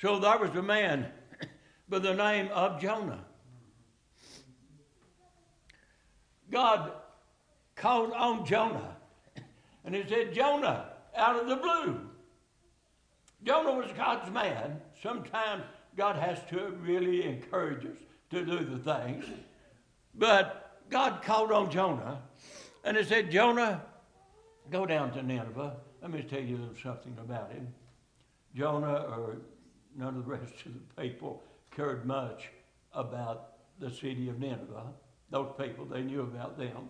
So 0.00 0.20
there 0.20 0.38
was 0.38 0.50
a 0.50 0.62
man 0.62 1.06
by 1.88 1.98
the 1.98 2.14
name 2.14 2.48
of 2.52 2.80
Jonah. 2.80 3.24
God 6.50 6.92
called 7.74 8.12
on 8.12 8.46
Jonah 8.46 8.96
and 9.84 9.94
he 9.94 10.04
said, 10.08 10.32
Jonah, 10.32 10.90
out 11.16 11.36
of 11.36 11.48
the 11.48 11.56
blue. 11.56 12.00
Jonah 13.42 13.74
was 13.74 13.90
God's 13.96 14.30
man. 14.30 14.80
Sometimes 15.02 15.64
God 15.96 16.16
has 16.16 16.38
to 16.50 16.76
really 16.80 17.24
encourage 17.24 17.84
us 17.84 17.96
to 18.30 18.44
do 18.44 18.64
the 18.64 18.78
things. 18.78 19.24
But 20.14 20.80
God 20.90 21.22
called 21.22 21.50
on 21.50 21.70
Jonah 21.70 22.22
and 22.84 22.96
he 22.96 23.02
said, 23.02 23.32
Jonah, 23.32 23.82
go 24.70 24.86
down 24.86 25.12
to 25.12 25.22
Nineveh. 25.24 25.76
Let 26.00 26.10
me 26.12 26.22
tell 26.22 26.40
you 26.40 26.70
something 26.80 27.16
about 27.20 27.50
him. 27.50 27.66
Jonah, 28.54 29.06
or 29.10 29.38
none 29.98 30.16
of 30.16 30.24
the 30.24 30.30
rest 30.30 30.54
of 30.64 30.72
the 30.74 31.02
people, 31.02 31.42
cared 31.74 32.06
much 32.06 32.50
about 32.94 33.54
the 33.80 33.90
city 33.90 34.28
of 34.28 34.38
Nineveh. 34.38 34.92
Those 35.30 35.52
people, 35.58 35.84
they 35.84 36.02
knew 36.02 36.22
about 36.22 36.56
them. 36.56 36.88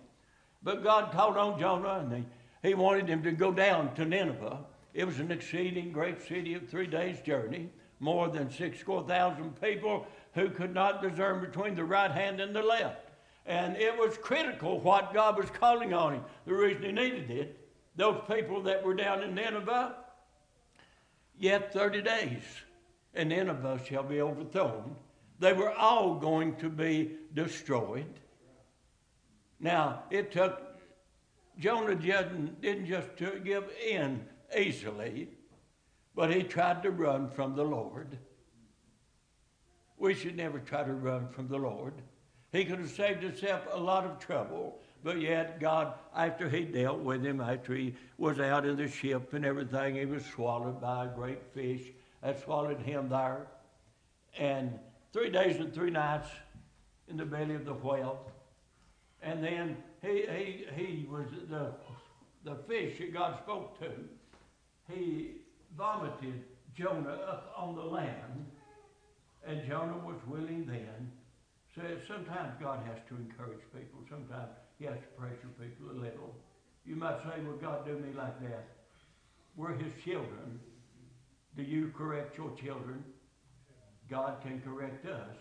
But 0.62 0.84
God 0.84 1.10
called 1.12 1.36
on 1.36 1.58
Jonah 1.58 2.00
and 2.00 2.12
he, 2.12 2.68
he 2.68 2.74
wanted 2.74 3.08
him 3.08 3.22
to 3.22 3.32
go 3.32 3.50
down 3.50 3.94
to 3.94 4.04
Nineveh. 4.04 4.58
It 4.92 5.06
was 5.06 5.20
an 5.20 5.32
exceeding 5.32 5.90
great 5.90 6.20
city 6.26 6.54
of 6.54 6.68
three 6.68 6.86
days' 6.86 7.20
journey, 7.20 7.70
more 7.98 8.28
than 8.28 8.50
six 8.50 8.78
score 8.78 9.02
thousand 9.06 9.60
people 9.60 10.06
who 10.34 10.50
could 10.50 10.74
not 10.74 11.02
discern 11.02 11.40
between 11.40 11.74
the 11.74 11.84
right 11.84 12.10
hand 12.10 12.40
and 12.40 12.54
the 12.54 12.62
left. 12.62 13.08
And 13.46 13.76
it 13.76 13.96
was 13.96 14.18
critical 14.18 14.80
what 14.80 15.14
God 15.14 15.38
was 15.38 15.50
calling 15.50 15.94
on 15.94 16.14
him, 16.14 16.24
the 16.44 16.54
reason 16.54 16.82
he 16.82 16.92
needed 16.92 17.30
it. 17.30 17.68
Those 17.96 18.20
people 18.30 18.62
that 18.64 18.84
were 18.84 18.94
down 18.94 19.22
in 19.22 19.34
Nineveh, 19.34 19.96
yet 21.38 21.72
30 21.72 22.02
days 22.02 22.42
and 23.18 23.31
Nineveh 23.31 23.81
shall 23.85 24.04
be 24.04 24.22
overthrown. 24.22 24.94
They 25.40 25.52
were 25.52 25.72
all 25.72 26.14
going 26.14 26.54
to 26.57 26.70
be 26.70 27.16
destroyed. 27.35 28.20
Now, 29.59 30.04
it 30.09 30.31
took, 30.31 30.62
Jonah 31.59 31.96
didn't 31.96 32.87
just 32.87 33.09
give 33.16 33.64
in 33.85 34.24
easily, 34.57 35.31
but 36.14 36.33
he 36.33 36.44
tried 36.44 36.85
to 36.85 36.92
run 36.92 37.28
from 37.28 37.57
the 37.57 37.64
Lord. 37.64 38.16
We 39.98 40.14
should 40.14 40.37
never 40.37 40.61
try 40.61 40.85
to 40.85 40.92
run 40.92 41.28
from 41.28 41.48
the 41.48 41.59
Lord. 41.59 41.94
He 42.52 42.64
could 42.64 42.78
have 42.78 42.90
saved 42.90 43.24
himself 43.24 43.62
a 43.72 43.81
lot 43.81 44.04
of 44.04 44.20
trouble, 44.20 44.78
but 45.02 45.20
yet 45.20 45.59
God, 45.59 45.94
after 46.14 46.48
he 46.48 46.64
dealt 46.64 47.00
with 47.00 47.24
him, 47.24 47.40
after 47.40 47.74
he 47.74 47.96
was 48.16 48.38
out 48.38 48.64
in 48.64 48.76
the 48.76 48.87
ship 48.87 49.33
and 49.35 49.44
everything, 49.44 49.96
he 49.96 50.07
was 50.07 50.24
swallowed 50.24 50.81
by 50.81 51.07
a 51.07 51.09
great 51.09 51.42
fish 51.52 51.83
that 52.22 52.42
swallowed 52.42 52.81
him 52.81 53.09
there. 53.09 53.46
And 54.38 54.78
three 55.12 55.31
days 55.31 55.57
and 55.57 55.72
three 55.72 55.90
nights 55.90 56.28
in 57.09 57.16
the 57.16 57.24
belly 57.24 57.54
of 57.54 57.64
the 57.64 57.74
whale. 57.74 58.31
And 59.22 59.42
then 59.42 59.76
he, 60.02 60.24
he, 60.28 60.66
he 60.76 61.07
was 61.11 61.26
the, 61.48 61.72
the 62.44 62.57
fish 62.68 62.98
that 62.98 63.12
God 63.12 63.38
spoke 63.42 63.78
to. 63.81 63.90
He 64.92 65.33
vomited 65.76 66.44
Jonah 66.76 67.18
up 67.28 67.52
on 67.57 67.74
the 67.74 67.83
land, 67.83 68.46
and 69.46 69.66
Jonah 69.66 69.98
was 69.98 70.16
willing 70.26 70.66
then. 70.66 71.11
So 71.74 71.83
sometimes 72.07 72.54
God 72.61 72.81
has 72.87 72.98
to 73.09 73.16
encourage 73.16 73.61
people. 73.74 74.00
Sometimes 74.09 74.50
he 74.78 74.85
has 74.87 74.96
to 74.96 75.20
pressure 75.20 75.50
people 75.61 75.90
a 75.92 75.98
little. 75.98 76.35
You 76.87 76.96
might 76.96 77.18
say, 77.22 77.42
well, 77.44 77.57
God 77.61 77.85
do 77.85 77.92
me 77.92 78.12
like 78.16 78.40
that. 78.42 78.68
We're 79.57 79.74
his 79.74 79.92
children. 80.04 80.61
Do 81.56 81.62
you 81.62 81.92
correct 81.96 82.38
your 82.38 82.50
children? 82.54 83.04
God 84.11 84.40
can 84.42 84.61
correct 84.61 85.06
us. 85.06 85.37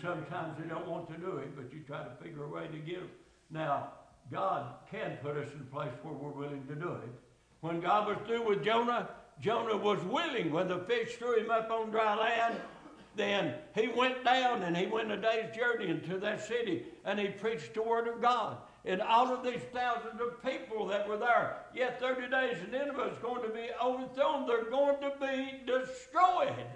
Sometimes 0.00 0.56
they 0.58 0.68
don't 0.68 0.88
want 0.88 1.08
to 1.08 1.18
do 1.18 1.38
it, 1.38 1.54
but 1.54 1.72
you 1.72 1.80
try 1.86 2.04
to 2.04 2.10
figure 2.22 2.44
a 2.44 2.48
way 2.48 2.66
to 2.68 2.78
get 2.78 3.00
them. 3.00 3.10
Now, 3.50 3.92
God 4.30 4.74
can 4.90 5.18
put 5.22 5.36
us 5.36 5.48
in 5.54 5.60
a 5.60 5.74
place 5.74 5.92
where 6.02 6.14
we're 6.14 6.30
willing 6.30 6.66
to 6.68 6.74
do 6.74 6.92
it. 6.92 7.10
When 7.60 7.80
God 7.80 8.08
was 8.08 8.18
through 8.26 8.46
with 8.48 8.64
Jonah, 8.64 9.08
Jonah 9.40 9.76
was 9.76 10.02
willing. 10.04 10.52
When 10.52 10.68
the 10.68 10.80
fish 10.80 11.16
threw 11.16 11.38
him 11.38 11.50
up 11.50 11.70
on 11.70 11.90
dry 11.90 12.14
land, 12.14 12.56
then 13.16 13.54
he 13.74 13.88
went 13.88 14.24
down 14.24 14.62
and 14.62 14.76
he 14.76 14.86
went 14.86 15.10
a 15.10 15.16
day's 15.16 15.54
journey 15.54 15.88
into 15.88 16.18
that 16.18 16.46
city 16.46 16.84
and 17.04 17.18
he 17.18 17.28
preached 17.28 17.74
the 17.74 17.82
word 17.82 18.06
of 18.06 18.22
God. 18.22 18.58
And 18.84 19.02
all 19.02 19.32
of 19.32 19.44
these 19.44 19.60
thousands 19.72 20.20
of 20.20 20.42
people 20.42 20.86
that 20.86 21.08
were 21.08 21.16
there, 21.16 21.56
yet 21.74 22.00
30 22.00 22.30
days 22.30 22.58
and 22.62 22.72
Nineveh 22.72 23.12
is 23.12 23.18
going 23.20 23.42
to 23.42 23.48
be 23.48 23.68
overthrown. 23.82 24.46
They're 24.46 24.70
going 24.70 25.00
to 25.00 25.12
be 25.20 25.62
destroyed. 25.66 26.66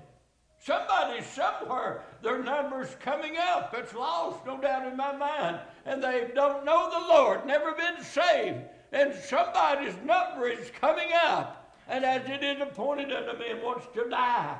Somebody 0.58 1.22
somewhere, 1.22 2.04
their 2.22 2.42
number's 2.42 2.94
coming 3.00 3.36
up. 3.36 3.74
It's 3.76 3.94
lost, 3.94 4.46
no 4.46 4.60
doubt 4.60 4.86
in 4.86 4.96
my 4.96 5.16
mind. 5.16 5.58
And 5.86 6.02
they 6.02 6.30
don't 6.34 6.64
know 6.64 6.88
the 6.90 7.12
Lord, 7.12 7.46
never 7.46 7.72
been 7.72 8.02
saved. 8.02 8.60
And 8.92 9.14
somebody's 9.14 9.96
number 10.04 10.46
is 10.48 10.70
coming 10.80 11.08
up. 11.24 11.76
And 11.88 12.04
as 12.04 12.28
it 12.28 12.44
is 12.44 12.60
appointed 12.60 13.12
unto 13.12 13.38
men 13.38 13.62
wants 13.62 13.86
to 13.94 14.08
die. 14.08 14.58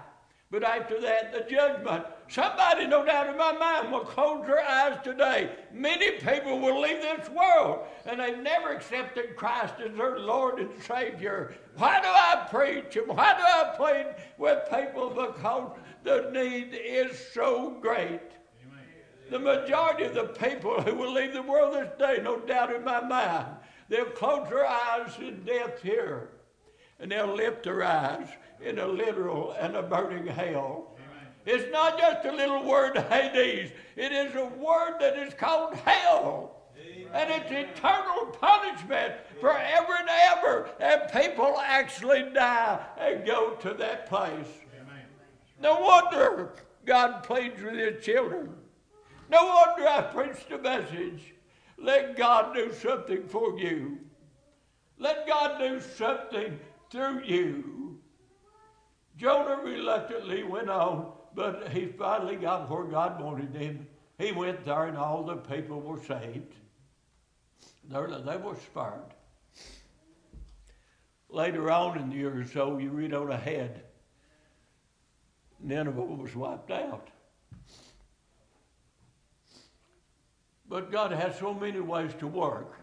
But 0.53 0.65
after 0.65 1.01
that, 1.01 1.33
the 1.33 1.51
judgment. 1.51 2.05
Somebody, 2.29 2.87
no 2.87 3.07
doubt 3.07 3.31
in 3.31 3.39
my 3.39 3.53
mind, 3.53 3.91
will 3.91 4.05
close 4.05 4.47
their 4.47 4.61
eyes 4.61 4.99
today. 5.03 5.51
Many 5.73 6.19
people 6.19 6.61
will 6.61 6.79
leave 6.79 7.01
this 7.01 7.31
world 7.31 7.87
and 8.05 8.21
they've 8.21 8.37
never 8.37 8.69
accepted 8.69 9.35
Christ 9.35 9.77
as 9.83 9.97
their 9.97 10.19
Lord 10.19 10.59
and 10.61 10.71
Savior. 10.83 11.55
Why 11.79 12.03
do 12.03 12.07
I 12.07 12.47
preach 12.51 12.97
and 12.97 13.09
why 13.09 13.33
do 13.33 13.43
I 13.43 13.75
plead 13.79 14.15
with 14.37 14.69
people? 14.69 15.09
Because 15.09 15.71
the 16.05 16.31
need 16.31 16.79
is 16.79 17.19
so 17.33 17.79
great. 17.81 18.21
The 19.31 19.39
majority 19.39 20.05
of 20.05 20.15
the 20.15 20.25
people 20.25 20.83
who 20.83 20.95
will 20.95 21.15
leave 21.15 21.33
the 21.33 21.41
world 21.41 21.75
this 21.75 21.89
day, 21.99 22.23
no 22.23 22.39
doubt 22.41 22.75
in 22.75 22.85
my 22.85 23.01
mind, 23.01 23.47
they'll 23.89 24.05
close 24.05 24.47
their 24.51 24.67
eyes 24.67 25.17
in 25.19 25.45
death 25.45 25.81
here, 25.81 26.29
and 27.01 27.11
they'll 27.11 27.35
lift 27.35 27.63
their 27.63 27.83
eyes 27.83 28.29
in 28.65 28.79
a 28.79 28.87
literal 28.87 29.53
and 29.53 29.77
a 29.77 29.83
burning 29.83 30.27
hell. 30.27 30.89
It's 31.45 31.71
not 31.73 31.99
just 31.99 32.25
a 32.25 32.33
little 32.33 32.65
word 32.65 32.97
Hades. 32.97 33.71
It 33.97 34.13
is 34.13 34.35
a 34.37 34.45
word 34.45 34.99
that 35.01 35.19
is 35.19 35.35
called 35.35 35.75
hell. 35.75 36.57
And 37.13 37.31
it's 37.31 37.51
eternal 37.51 38.27
punishment 38.41 39.15
forever 39.41 39.93
and 39.99 40.09
ever. 40.09 40.71
And 40.81 41.03
people 41.13 41.59
actually 41.59 42.31
die 42.33 42.81
and 42.99 43.27
go 43.27 43.51
to 43.61 43.75
that 43.75 44.07
place. 44.09 44.47
No 45.61 45.81
wonder 45.81 46.53
God 46.87 47.23
pleads 47.23 47.61
with 47.63 47.75
his 47.75 48.05
children. 48.05 48.55
No 49.31 49.45
wonder 49.45 49.89
I 49.89 50.03
preached 50.03 50.51
a 50.53 50.59
message. 50.59 51.35
Let 51.79 52.17
God 52.17 52.55
do 52.55 52.73
something 52.73 53.27
for 53.27 53.59
you. 53.59 53.99
Let 54.99 55.27
God 55.27 55.59
do 55.59 55.81
something 55.81 56.59
through 56.91 57.25
you. 57.25 57.82
Jonah 59.17 59.63
reluctantly 59.63 60.43
went 60.43 60.71
on, 60.71 61.13
but 61.35 61.69
he 61.69 61.87
finally 61.87 62.37
got 62.37 62.71
where 62.71 62.85
God 62.85 63.21
wanted 63.21 63.55
him. 63.55 63.87
He 64.19 64.33
went 64.33 64.65
there, 64.65 64.85
and 64.85 64.97
all 64.97 65.23
the 65.23 65.37
people 65.37 65.81
were 65.81 66.03
saved. 66.03 66.55
They 67.89 67.99
were 67.99 68.57
spared. 68.57 69.15
Later 71.29 71.71
on 71.71 71.99
in 71.99 72.11
the 72.11 72.17
year 72.17 72.41
or 72.41 72.45
so, 72.45 72.79
you 72.79 72.91
read 72.91 73.15
on 73.15 73.31
ahead, 73.31 73.83
Nineveh 75.61 76.03
was 76.03 76.35
wiped 76.35 76.71
out. 76.71 77.09
But 80.69 80.91
God 80.91 81.13
has 81.13 81.39
so 81.39 81.55
many 81.55 81.81
ways 81.81 82.13
to 82.19 82.27
work. 82.27 82.79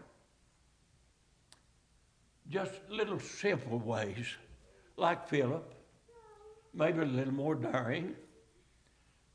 Just 2.48 2.72
little 2.88 3.20
simple 3.20 3.78
ways, 3.78 4.26
like 4.96 5.28
Philip, 5.28 5.74
maybe 6.74 7.00
a 7.00 7.04
little 7.04 7.34
more 7.34 7.54
daring, 7.54 8.14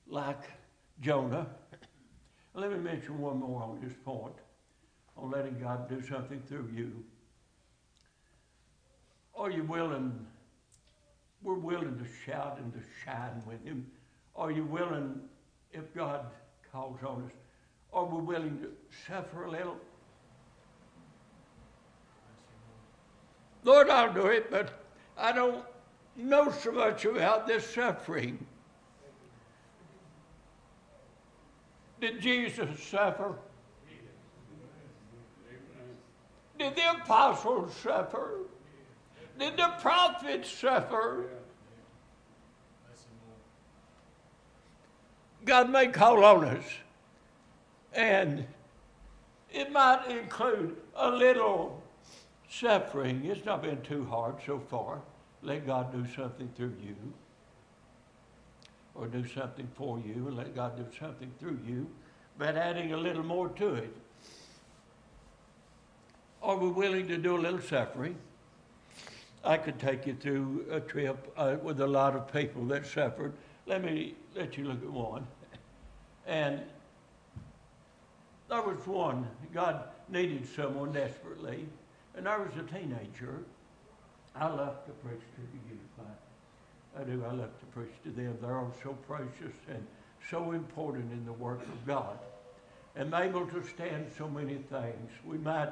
like 0.08 0.44
Jonah. 1.02 1.48
Let 2.54 2.72
me 2.72 2.78
mention 2.78 3.20
one 3.20 3.40
more 3.40 3.64
on 3.64 3.80
this 3.82 3.94
point 4.04 4.36
on 5.18 5.32
letting 5.32 5.60
God 5.60 5.90
do 5.90 6.02
something 6.02 6.42
through 6.48 6.70
you. 6.74 7.04
Are 9.36 9.50
you 9.50 9.64
willing 9.64 10.26
we're 11.46 11.54
willing 11.54 11.98
to 12.00 12.06
shout 12.26 12.58
and 12.58 12.74
to 12.74 12.80
shine 13.06 13.42
with 13.46 13.64
Him? 13.64 13.86
Are 14.36 14.52
you 14.52 14.66
willing, 14.66 15.22
if 15.72 15.94
God 15.94 16.26
calls 16.72 17.00
on 17.06 17.24
us, 17.24 17.32
are 17.94 18.04
we 18.04 18.22
willing 18.22 18.60
to 18.62 18.70
suffer 19.08 19.46
a 19.46 19.52
little? 19.52 19.78
Lord, 23.64 23.90
I'll 23.90 24.12
do 24.12 24.26
it, 24.26 24.50
but 24.50 24.84
I 25.18 25.32
don't 25.32 25.64
know 26.16 26.52
so 26.52 26.72
much 26.72 27.06
about 27.06 27.48
this 27.48 27.66
suffering. 27.74 28.46
Did 32.00 32.22
Jesus 32.22 32.84
suffer? 32.84 33.36
Did 36.58 36.76
the 36.76 36.92
apostles 36.92 37.76
suffer? 37.76 38.40
Did 39.38 39.58
the 39.58 39.74
prophets 39.82 40.50
suffer? 40.50 41.26
God 45.44 45.70
may 45.70 45.88
call 45.88 46.24
on 46.24 46.46
us, 46.46 46.64
and 47.94 48.46
it 49.54 49.72
might 49.72 50.08
include 50.10 50.78
a 50.96 51.10
little 51.10 51.82
suffering. 52.50 53.24
It's 53.26 53.46
not 53.46 53.62
been 53.62 53.82
too 53.82 54.06
hard 54.06 54.36
so 54.46 54.60
far. 54.60 55.02
Let 55.46 55.68
God 55.68 55.92
do 55.92 56.04
something 56.16 56.50
through 56.56 56.74
you, 56.84 56.96
or 58.96 59.06
do 59.06 59.28
something 59.28 59.68
for 59.76 60.00
you, 60.00 60.28
and 60.28 60.36
let 60.36 60.56
God 60.56 60.76
do 60.76 60.86
something 61.00 61.32
through 61.40 61.60
you, 61.68 61.88
but 62.40 62.58
adding 62.58 62.94
a 62.94 62.98
little 62.98 63.24
more 63.24 63.50
to 63.50 63.76
it. 63.76 63.96
Are 66.42 66.58
we 66.58 66.70
willing 66.70 67.08
to 67.10 67.18
do 67.18 67.38
a 67.38 67.42
little 67.42 67.62
suffering? 67.62 68.16
I 69.44 69.58
could 69.58 69.78
take 69.78 70.08
you 70.08 70.16
through 70.16 70.66
a 70.72 70.80
trip 70.80 71.32
uh, 71.38 71.58
with 71.62 71.80
a 71.80 71.88
lot 71.88 72.16
of 72.16 72.34
people 72.34 72.66
that 72.66 72.88
suffered. 72.88 73.34
Let 73.68 73.84
me 73.84 74.16
let 74.36 74.58
you 74.58 74.66
look 74.66 74.82
at 74.82 74.90
one. 74.90 75.28
And 76.26 76.62
there 78.50 78.64
was 78.64 78.86
one, 78.88 79.28
God 79.54 79.84
needed 80.10 80.48
someone 80.56 80.92
desperately, 80.92 81.68
and 82.16 82.28
I 82.28 82.38
was 82.38 82.50
a 82.58 82.64
teenager. 82.64 83.44
I 84.38 84.48
love 84.48 84.86
to 84.86 84.92
preach 84.92 85.22
to 85.22 85.42
the 85.42 85.70
youth. 85.70 85.86
I, 86.98 87.04
do. 87.04 87.24
I 87.26 87.34
love 87.34 87.60
to 87.60 87.66
preach 87.74 87.94
to 88.04 88.12
them. 88.12 88.38
They're 88.42 88.58
all 88.58 88.74
so 88.82 88.94
precious 89.08 89.56
and 89.70 89.86
so 90.30 90.52
important 90.52 91.12
in 91.12 91.26
the 91.26 91.34
work 91.34 91.62
of 91.62 91.86
God 91.86 92.18
and 92.96 93.14
able 93.14 93.46
to 93.48 93.64
stand 93.64 94.12
so 94.18 94.28
many 94.28 94.56
things. 94.56 95.12
We 95.26 95.38
might 95.38 95.72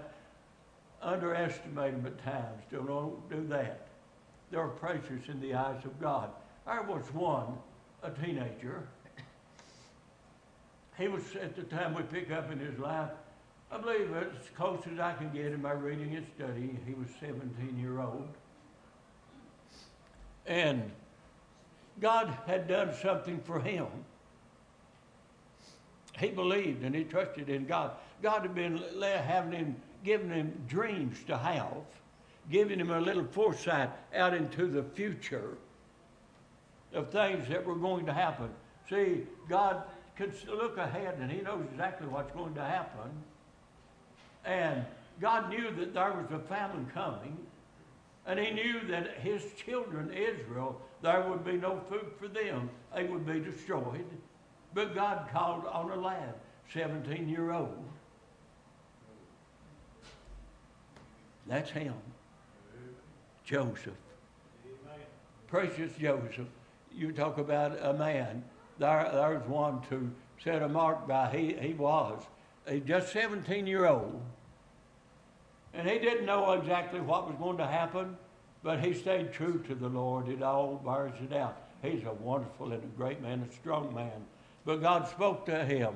underestimate 1.01 1.93
them 1.93 2.05
at 2.05 2.23
times. 2.23 2.63
Don't 2.71 3.29
do 3.29 3.45
that. 3.47 3.87
They're 4.51 4.67
precious 4.67 5.27
in 5.27 5.39
the 5.41 5.53
eyes 5.53 5.83
of 5.85 5.99
God. 5.99 6.29
I 6.67 6.81
was 6.81 7.03
one, 7.13 7.57
a 8.03 8.11
teenager. 8.11 8.87
He 10.97 11.07
was, 11.07 11.23
at 11.41 11.55
the 11.55 11.63
time 11.63 11.95
we 11.95 12.03
pick 12.03 12.31
up 12.31 12.51
in 12.51 12.59
his 12.59 12.77
life, 12.77 13.09
I 13.71 13.77
believe 13.77 14.13
as 14.15 14.49
close 14.55 14.81
as 14.91 14.99
I 14.99 15.13
can 15.13 15.31
get 15.31 15.47
in 15.47 15.61
my 15.61 15.71
reading 15.71 16.15
and 16.15 16.25
study, 16.35 16.77
he 16.85 16.93
was 16.93 17.07
17 17.19 17.79
year 17.79 17.99
old. 17.99 18.27
And 20.45 20.91
God 22.01 22.35
had 22.47 22.67
done 22.67 22.93
something 23.01 23.39
for 23.41 23.59
him. 23.59 23.87
He 26.17 26.29
believed 26.29 26.83
and 26.83 26.93
he 26.93 27.03
trusted 27.03 27.49
in 27.49 27.65
God. 27.65 27.91
God 28.21 28.41
had 28.43 28.55
been 28.55 28.81
having 28.99 29.51
him 29.51 29.75
giving 30.03 30.29
him 30.29 30.53
dreams 30.67 31.17
to 31.27 31.37
have, 31.37 31.83
giving 32.51 32.79
him 32.79 32.91
a 32.91 32.99
little 32.99 33.23
foresight 33.23 33.89
out 34.13 34.33
into 34.33 34.67
the 34.67 34.83
future 34.83 35.57
of 36.93 37.09
things 37.09 37.47
that 37.47 37.65
were 37.65 37.75
going 37.75 38.05
to 38.05 38.13
happen. 38.13 38.49
See, 38.89 39.21
God 39.49 39.83
can 40.15 40.31
look 40.47 40.77
ahead 40.77 41.17
and 41.19 41.31
he 41.31 41.41
knows 41.41 41.65
exactly 41.71 42.07
what's 42.07 42.31
going 42.33 42.53
to 42.55 42.63
happen. 42.63 43.09
And 44.45 44.85
God 45.21 45.49
knew 45.49 45.71
that 45.71 45.93
there 45.93 46.11
was 46.11 46.31
a 46.31 46.39
famine 46.47 46.89
coming. 46.93 47.37
And 48.25 48.39
he 48.39 48.51
knew 48.51 48.87
that 48.87 49.17
his 49.19 49.43
children, 49.53 50.11
Israel, 50.11 50.79
there 51.01 51.27
would 51.29 51.43
be 51.43 51.53
no 51.53 51.81
food 51.89 52.11
for 52.19 52.27
them. 52.27 52.69
They 52.95 53.03
would 53.03 53.25
be 53.25 53.39
destroyed. 53.39 54.05
But 54.73 54.95
God 54.95 55.27
called 55.31 55.65
on 55.65 55.91
a 55.91 55.95
lad, 55.95 56.35
17 56.71 57.27
year 57.27 57.51
old, 57.51 57.85
That's 61.47 61.69
him. 61.69 61.93
Joseph. 63.43 63.93
Precious 65.47 65.91
Joseph. 65.99 66.47
You 66.91 67.11
talk 67.11 67.37
about 67.37 67.77
a 67.81 67.93
man. 67.93 68.43
There, 68.79 69.09
there's 69.11 69.47
one 69.47 69.81
to 69.89 70.09
set 70.43 70.61
a 70.61 70.69
mark 70.69 71.07
by. 71.07 71.29
He, 71.35 71.53
he 71.53 71.73
was. 71.73 72.23
He's 72.67 72.83
just 72.83 73.11
17 73.11 73.67
year 73.67 73.85
old. 73.85 74.21
And 75.73 75.89
he 75.89 75.97
didn't 75.99 76.25
know 76.25 76.51
exactly 76.53 77.01
what 77.01 77.27
was 77.27 77.35
going 77.37 77.57
to 77.57 77.65
happen, 77.65 78.15
but 78.61 78.79
he 78.79 78.93
stayed 78.93 79.33
true 79.33 79.63
to 79.67 79.75
the 79.75 79.89
Lord. 79.89 80.29
It 80.29 80.43
all 80.43 80.75
bears 80.75 81.19
it 81.21 81.35
out. 81.35 81.57
He's 81.81 82.03
a 82.05 82.13
wonderful 82.13 82.71
and 82.71 82.83
a 82.83 82.97
great 82.97 83.21
man, 83.21 83.47
a 83.49 83.53
strong 83.53 83.93
man. 83.93 84.25
But 84.65 84.81
God 84.81 85.07
spoke 85.07 85.45
to 85.47 85.65
him 85.65 85.95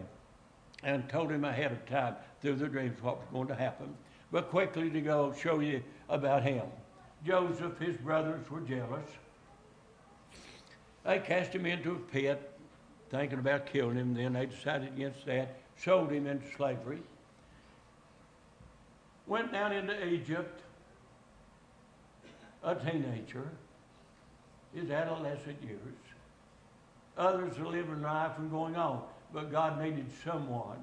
and 0.84 1.08
told 1.08 1.32
him 1.32 1.46
ahead 1.46 1.72
of 1.72 1.86
time 1.86 2.16
through 2.42 2.56
the 2.56 2.68
dreams 2.68 3.02
what 3.02 3.18
was 3.18 3.28
going 3.32 3.48
to 3.48 3.56
happen. 3.56 3.96
But 4.32 4.50
quickly 4.50 4.90
to 4.90 5.02
go 5.02 5.34
show 5.34 5.60
you 5.60 5.82
about 6.10 6.44
him. 6.44 6.64
Joseph, 7.26 7.80
his 7.80 7.96
brothers 7.98 8.50
were 8.50 8.60
jealous. 8.62 9.10
They 11.06 11.20
cast 11.20 11.54
him 11.54 11.66
into 11.66 11.94
a 11.94 11.96
pit, 11.96 12.52
thinking 13.10 13.40
about 13.40 13.66
killing 13.68 13.96
him. 13.96 14.14
Then 14.14 14.34
they 14.34 14.48
decided 14.48 14.90
against 14.90 15.26
that, 15.26 15.58
sold 15.78 16.12
him 16.12 16.28
into 16.28 16.46
slavery. 16.56 17.00
Went 19.28 19.52
down 19.52 19.74
into 19.74 20.08
Egypt, 20.08 20.62
a 22.64 22.76
teenager, 22.76 23.50
his 24.74 24.90
adolescent 24.90 25.62
years. 25.62 25.80
Others 27.18 27.58
are 27.60 27.68
living 27.68 28.02
life 28.02 28.32
and 28.38 28.50
going 28.50 28.76
on, 28.76 29.02
but 29.34 29.52
God 29.52 29.82
needed 29.82 30.08
someone 30.24 30.82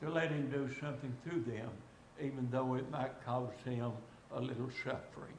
to 0.00 0.10
let 0.10 0.30
him 0.30 0.48
do 0.50 0.68
something 0.80 1.12
through 1.24 1.40
them, 1.42 1.70
even 2.22 2.48
though 2.50 2.74
it 2.74 2.90
might 2.90 3.24
cause 3.24 3.52
him 3.64 3.92
a 4.32 4.40
little 4.40 4.70
suffering. 4.84 5.34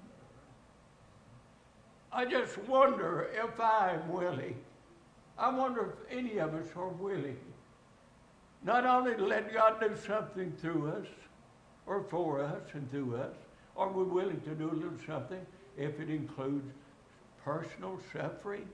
I 2.12 2.25
just 2.25 2.58
wonder 2.60 3.29
if 3.34 3.60
I'm 3.60 4.10
willing. 4.10 4.55
I 5.38 5.49
wonder 5.49 5.93
if 6.10 6.17
any 6.17 6.39
of 6.39 6.53
us 6.55 6.67
are 6.75 6.88
willing 6.88 7.38
not 8.63 8.86
only 8.86 9.15
to 9.15 9.25
let 9.25 9.53
God 9.53 9.79
do 9.79 9.95
something 9.95 10.51
through 10.60 10.89
us 10.89 11.08
or 11.88 12.04
for 12.04 12.41
us 12.41 12.63
and 12.74 12.89
through 12.91 13.15
us, 13.15 13.36
are 13.78 13.91
we 13.91 14.04
willing 14.04 14.41
to 14.41 14.56
do 14.56 14.69
a 14.69 14.74
little 14.74 14.98
something 15.06 15.45
if 15.78 16.00
it 16.00 16.10
includes 16.10 16.71
personal 17.43 18.00
suffering? 18.13 18.67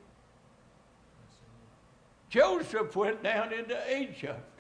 Joseph 2.30 2.96
went 2.96 3.22
down 3.24 3.52
into 3.52 3.78
Egypt, 4.00 4.60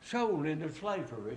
sold 0.00 0.46
into 0.46 0.72
slavery. 0.72 1.36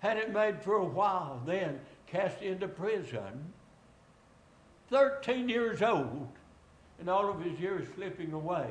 Had 0.00 0.16
it 0.16 0.32
made 0.32 0.60
for 0.60 0.74
a 0.74 0.84
while, 0.84 1.40
then 1.46 1.80
cast 2.06 2.42
into 2.42 2.66
prison. 2.66 3.52
13 4.90 5.48
years 5.48 5.80
old, 5.80 6.28
and 6.98 7.08
all 7.08 7.30
of 7.30 7.40
his 7.40 7.58
years 7.58 7.86
slipping 7.94 8.32
away. 8.32 8.70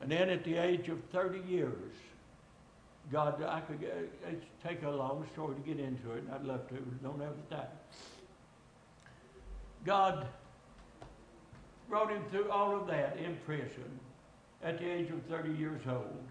And 0.00 0.10
then 0.10 0.28
at 0.30 0.42
the 0.42 0.56
age 0.56 0.88
of 0.88 0.98
30 1.12 1.40
years, 1.48 1.94
God, 3.12 3.42
I 3.42 3.60
could 3.60 3.84
uh, 3.84 4.30
take 4.66 4.82
a 4.84 4.90
long 4.90 5.26
story 5.34 5.54
to 5.54 5.60
get 5.60 5.78
into 5.78 6.12
it, 6.12 6.24
and 6.24 6.32
I'd 6.34 6.44
love 6.44 6.66
to, 6.70 6.76
don't 7.02 7.20
have 7.20 7.34
the 7.36 7.56
time. 7.56 7.68
God 9.84 10.26
brought 11.90 12.10
him 12.10 12.22
through 12.30 12.50
all 12.50 12.74
of 12.74 12.86
that 12.86 13.18
in 13.18 13.36
prison 13.44 14.00
at 14.62 14.78
the 14.78 14.88
age 14.88 15.10
of 15.10 15.22
30 15.28 15.52
years 15.58 15.82
old. 15.86 16.22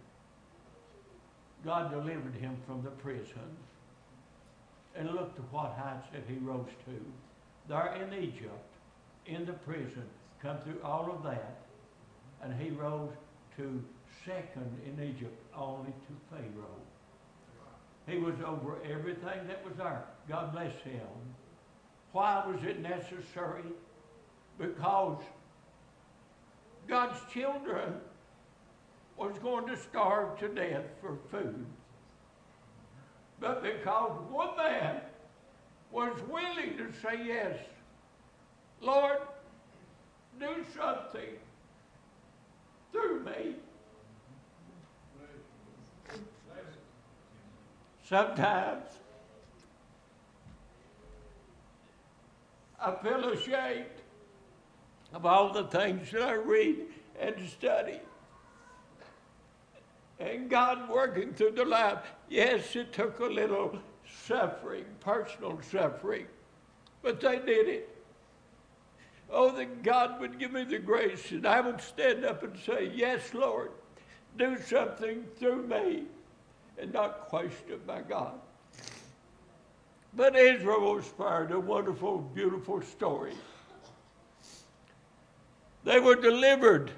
God 1.63 1.91
delivered 1.91 2.33
him 2.33 2.57
from 2.65 2.81
the 2.81 2.89
prison. 2.89 3.57
And 4.95 5.11
look 5.11 5.35
to 5.35 5.41
what 5.43 5.77
heights 5.77 6.07
that 6.11 6.23
he 6.27 6.35
rose 6.39 6.67
to. 6.85 7.05
There 7.69 7.95
in 7.95 8.23
Egypt, 8.23 8.73
in 9.27 9.45
the 9.45 9.53
prison, 9.53 10.03
come 10.41 10.57
through 10.57 10.81
all 10.83 11.11
of 11.11 11.23
that, 11.23 11.59
and 12.43 12.59
he 12.59 12.71
rose 12.71 13.11
to 13.57 13.83
second 14.25 14.81
in 14.85 15.01
Egypt 15.01 15.40
only 15.57 15.91
to 15.91 16.13
Pharaoh. 16.29 16.81
He 18.07 18.17
was 18.17 18.35
over 18.45 18.77
everything 18.89 19.47
that 19.47 19.63
was 19.63 19.75
there. 19.77 20.03
God 20.27 20.51
bless 20.51 20.75
him. 20.81 21.01
Why 22.11 22.43
was 22.45 22.63
it 22.63 22.79
necessary? 22.79 23.63
Because 24.57 25.21
God's 26.87 27.19
children 27.31 27.93
was 29.17 29.37
going 29.39 29.67
to 29.67 29.77
starve 29.77 30.37
to 30.39 30.49
death 30.49 30.85
for 30.99 31.17
food. 31.29 31.65
But 33.39 33.63
because 33.63 34.11
one 34.29 34.57
man 34.57 35.01
was 35.91 36.19
willing 36.29 36.77
to 36.77 36.91
say 37.01 37.25
yes, 37.25 37.57
Lord, 38.81 39.19
do 40.39 40.47
something 40.75 41.37
through 42.91 43.23
me. 43.23 43.55
Sometimes 48.11 48.83
I 52.77 52.93
feel 52.95 53.29
ashamed 53.29 53.85
of 55.13 55.25
all 55.25 55.53
the 55.53 55.63
things 55.63 56.11
that 56.11 56.21
I 56.21 56.33
read 56.33 56.75
and 57.17 57.47
study. 57.47 58.01
And 60.19 60.49
God 60.49 60.89
working 60.89 61.31
through 61.33 61.51
the 61.51 61.63
life. 61.63 61.99
Yes, 62.27 62.75
it 62.75 62.91
took 62.91 63.21
a 63.21 63.27
little 63.27 63.79
suffering, 64.25 64.83
personal 64.99 65.61
suffering, 65.71 66.25
but 67.01 67.21
they 67.21 67.39
did 67.39 67.69
it. 67.69 67.97
Oh, 69.29 69.55
that 69.55 69.83
God 69.83 70.19
would 70.19 70.37
give 70.37 70.51
me 70.51 70.65
the 70.65 70.79
grace 70.79 71.31
and 71.31 71.45
I 71.45 71.61
would 71.61 71.79
stand 71.79 72.25
up 72.25 72.43
and 72.43 72.59
say, 72.59 72.91
Yes, 72.93 73.33
Lord, 73.33 73.71
do 74.37 74.57
something 74.59 75.23
through 75.39 75.65
me 75.65 76.07
and 76.77 76.93
not 76.93 77.27
questioned 77.27 77.85
by 77.85 78.01
God. 78.01 78.39
But 80.13 80.35
Israel 80.35 80.95
was 80.95 81.05
spared 81.05 81.51
a 81.51 81.59
wonderful, 81.59 82.17
beautiful 82.19 82.81
story. 82.81 83.33
They 85.83 85.99
were 85.99 86.15
delivered 86.15 86.91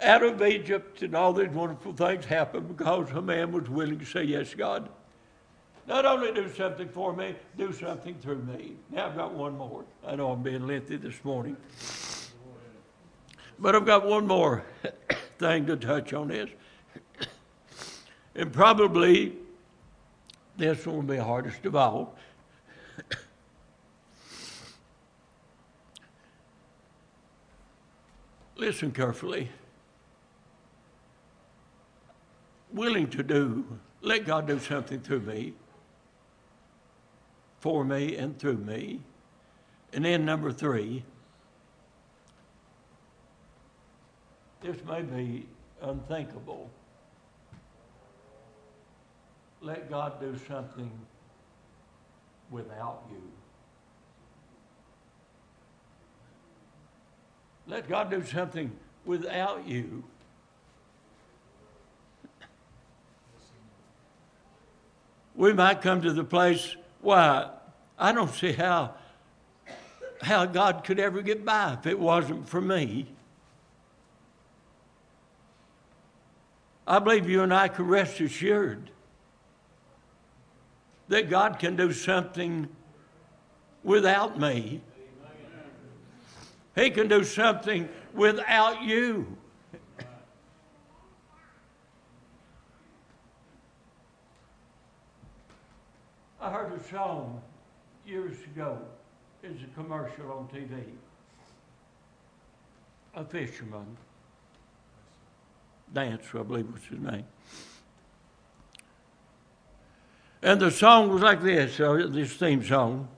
out 0.00 0.22
of 0.22 0.40
Egypt, 0.42 1.02
and 1.02 1.14
all 1.14 1.32
these 1.32 1.50
wonderful 1.50 1.92
things 1.92 2.24
happened 2.24 2.76
because 2.76 3.10
a 3.10 3.20
man 3.20 3.52
was 3.52 3.68
willing 3.68 3.98
to 3.98 4.04
say, 4.04 4.22
Yes, 4.24 4.54
God. 4.54 4.88
Not 5.86 6.06
only 6.06 6.32
do 6.32 6.48
something 6.54 6.88
for 6.88 7.12
me, 7.12 7.34
do 7.56 7.72
something 7.72 8.14
through 8.14 8.42
me. 8.42 8.76
Now 8.90 9.06
I've 9.06 9.16
got 9.16 9.34
one 9.34 9.56
more. 9.56 9.84
I 10.06 10.14
know 10.14 10.30
I'm 10.30 10.42
being 10.42 10.66
lengthy 10.66 10.96
this 10.96 11.24
morning. 11.24 11.56
But 13.58 13.74
I've 13.74 13.84
got 13.84 14.06
one 14.06 14.26
more 14.26 14.64
thing 15.38 15.66
to 15.66 15.76
touch 15.76 16.12
on 16.12 16.28
this. 16.28 16.48
And 18.34 18.52
probably 18.52 19.36
this 20.56 20.86
will 20.86 21.02
be 21.02 21.16
hardest 21.16 21.64
of 21.64 21.74
all. 21.74 22.14
Listen 28.56 28.92
carefully. 28.92 29.48
Willing 32.72 33.08
to 33.10 33.22
do, 33.22 33.64
let 34.02 34.26
God 34.26 34.46
do 34.46 34.58
something 34.58 35.00
through 35.00 35.20
me, 35.20 35.54
for 37.58 37.84
me, 37.84 38.16
and 38.16 38.38
through 38.38 38.58
me. 38.58 39.00
And 39.92 40.04
then 40.04 40.24
number 40.24 40.52
three, 40.52 41.02
this 44.60 44.76
may 44.84 45.02
be 45.02 45.46
unthinkable 45.82 46.70
let 49.62 49.90
God 49.90 50.20
do 50.20 50.36
something 50.48 50.90
without 52.50 53.02
you. 53.10 53.22
Let 57.66 57.88
God 57.88 58.10
do 58.10 58.24
something 58.24 58.72
without 59.04 59.66
you. 59.66 60.02
We 65.36 65.52
might 65.52 65.80
come 65.80 66.02
to 66.02 66.12
the 66.12 66.24
place, 66.24 66.76
why, 67.00 67.48
I 67.98 68.12
don't 68.12 68.34
see 68.34 68.52
how, 68.52 68.94
how 70.20 70.46
God 70.46 70.84
could 70.84 70.98
ever 70.98 71.22
get 71.22 71.44
by 71.44 71.74
if 71.74 71.86
it 71.86 71.98
wasn't 71.98 72.48
for 72.48 72.60
me. 72.60 73.06
I 76.86 76.98
believe 76.98 77.28
you 77.28 77.42
and 77.42 77.54
I 77.54 77.68
can 77.68 77.86
rest 77.86 78.20
assured 78.20 78.90
that 81.10 81.28
God 81.28 81.58
can 81.58 81.76
do 81.76 81.92
something 81.92 82.68
without 83.82 84.38
me. 84.38 84.80
He 86.76 86.90
can 86.90 87.08
do 87.08 87.24
something 87.24 87.88
without 88.14 88.82
you. 88.82 89.36
I 96.40 96.50
heard 96.50 96.72
a 96.72 96.88
song 96.88 97.42
years 98.06 98.36
ago. 98.44 98.78
It's 99.42 99.60
a 99.64 99.66
commercial 99.74 100.30
on 100.30 100.48
TV. 100.48 100.84
A 103.16 103.24
fisherman 103.24 103.96
Dance, 105.92 106.22
I 106.32 106.42
believe 106.44 106.72
was 106.72 106.84
his 106.84 107.00
name. 107.00 107.24
And 110.42 110.58
the 110.58 110.70
song 110.70 111.10
was 111.10 111.22
like 111.22 111.42
this, 111.42 111.78
uh, 111.78 112.06
this 112.08 112.32
theme 112.32 112.64
song. 112.64 113.08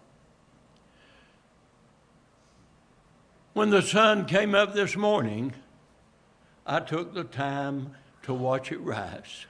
When 3.52 3.70
the 3.70 3.82
sun 3.82 4.26
came 4.26 4.54
up 4.54 4.74
this 4.74 4.96
morning, 4.96 5.52
I 6.66 6.80
took 6.80 7.14
the 7.14 7.24
time 7.24 7.94
to 8.22 8.34
watch 8.34 8.72
it 8.72 8.80
rise. 8.80 9.46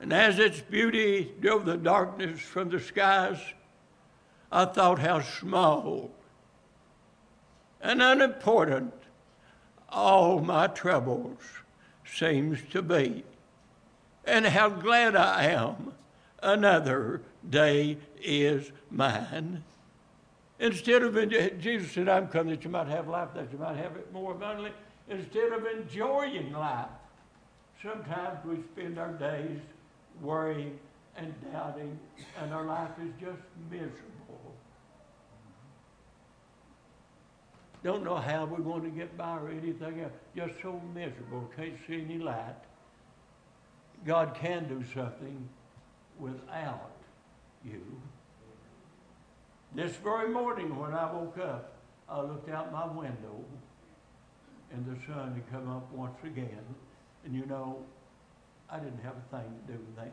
And 0.00 0.12
as 0.12 0.38
its 0.38 0.60
beauty 0.60 1.32
drove 1.40 1.66
the 1.66 1.76
darkness 1.76 2.40
from 2.40 2.70
the 2.70 2.80
skies, 2.80 3.38
I 4.50 4.64
thought 4.64 4.98
how 4.98 5.20
small 5.20 6.10
and 7.80 8.02
unimportant 8.02 8.94
all 9.88 10.40
my 10.40 10.66
troubles 10.66 11.38
seems 12.04 12.60
to 12.70 12.82
be. 12.82 13.24
And 14.24 14.46
how 14.46 14.68
glad 14.70 15.14
I 15.14 15.44
am 15.44 15.92
another 16.44 17.22
day 17.48 17.98
is 18.22 18.70
mine. 18.90 19.64
Instead 20.60 21.02
of, 21.02 21.14
Jesus 21.60 21.90
said, 21.92 22.08
I'm 22.08 22.28
come 22.28 22.48
that 22.48 22.62
you 22.62 22.70
might 22.70 22.86
have 22.86 23.08
life, 23.08 23.30
that 23.34 23.50
you 23.52 23.58
might 23.58 23.76
have 23.76 23.96
it 23.96 24.12
more 24.12 24.32
abundantly. 24.32 24.72
Instead 25.08 25.52
of 25.52 25.66
enjoying 25.66 26.52
life, 26.52 26.86
sometimes 27.82 28.38
we 28.44 28.58
spend 28.72 28.98
our 28.98 29.12
days 29.12 29.58
worrying 30.22 30.78
and 31.16 31.34
doubting, 31.52 31.98
and 32.40 32.54
our 32.54 32.64
life 32.64 32.90
is 33.02 33.10
just 33.20 33.42
miserable. 33.70 34.54
Don't 37.82 38.02
know 38.02 38.16
how 38.16 38.46
we're 38.46 38.58
going 38.58 38.82
to 38.82 38.88
get 38.88 39.16
by 39.18 39.36
or 39.36 39.50
anything 39.50 40.00
else. 40.00 40.12
Just 40.34 40.54
so 40.62 40.80
miserable, 40.94 41.50
can't 41.54 41.74
see 41.86 42.00
any 42.00 42.18
light. 42.18 42.54
God 44.06 44.34
can 44.34 44.66
do 44.68 44.82
something 44.94 45.48
without 46.18 46.92
you. 47.64 47.82
This 49.74 49.96
very 49.96 50.28
morning 50.28 50.78
when 50.78 50.92
I 50.92 51.12
woke 51.12 51.38
up, 51.38 51.72
I 52.08 52.20
looked 52.20 52.48
out 52.48 52.72
my 52.72 52.86
window 52.86 53.44
and 54.72 54.84
the 54.86 54.96
sun 55.06 55.34
had 55.34 55.50
come 55.50 55.70
up 55.70 55.90
once 55.92 56.18
again. 56.24 56.64
And 57.24 57.34
you 57.34 57.46
know, 57.46 57.78
I 58.70 58.78
didn't 58.78 59.02
have 59.02 59.14
a 59.16 59.36
thing 59.36 59.50
to 59.66 59.72
do 59.72 59.78
with 59.78 59.96
that. 59.96 60.12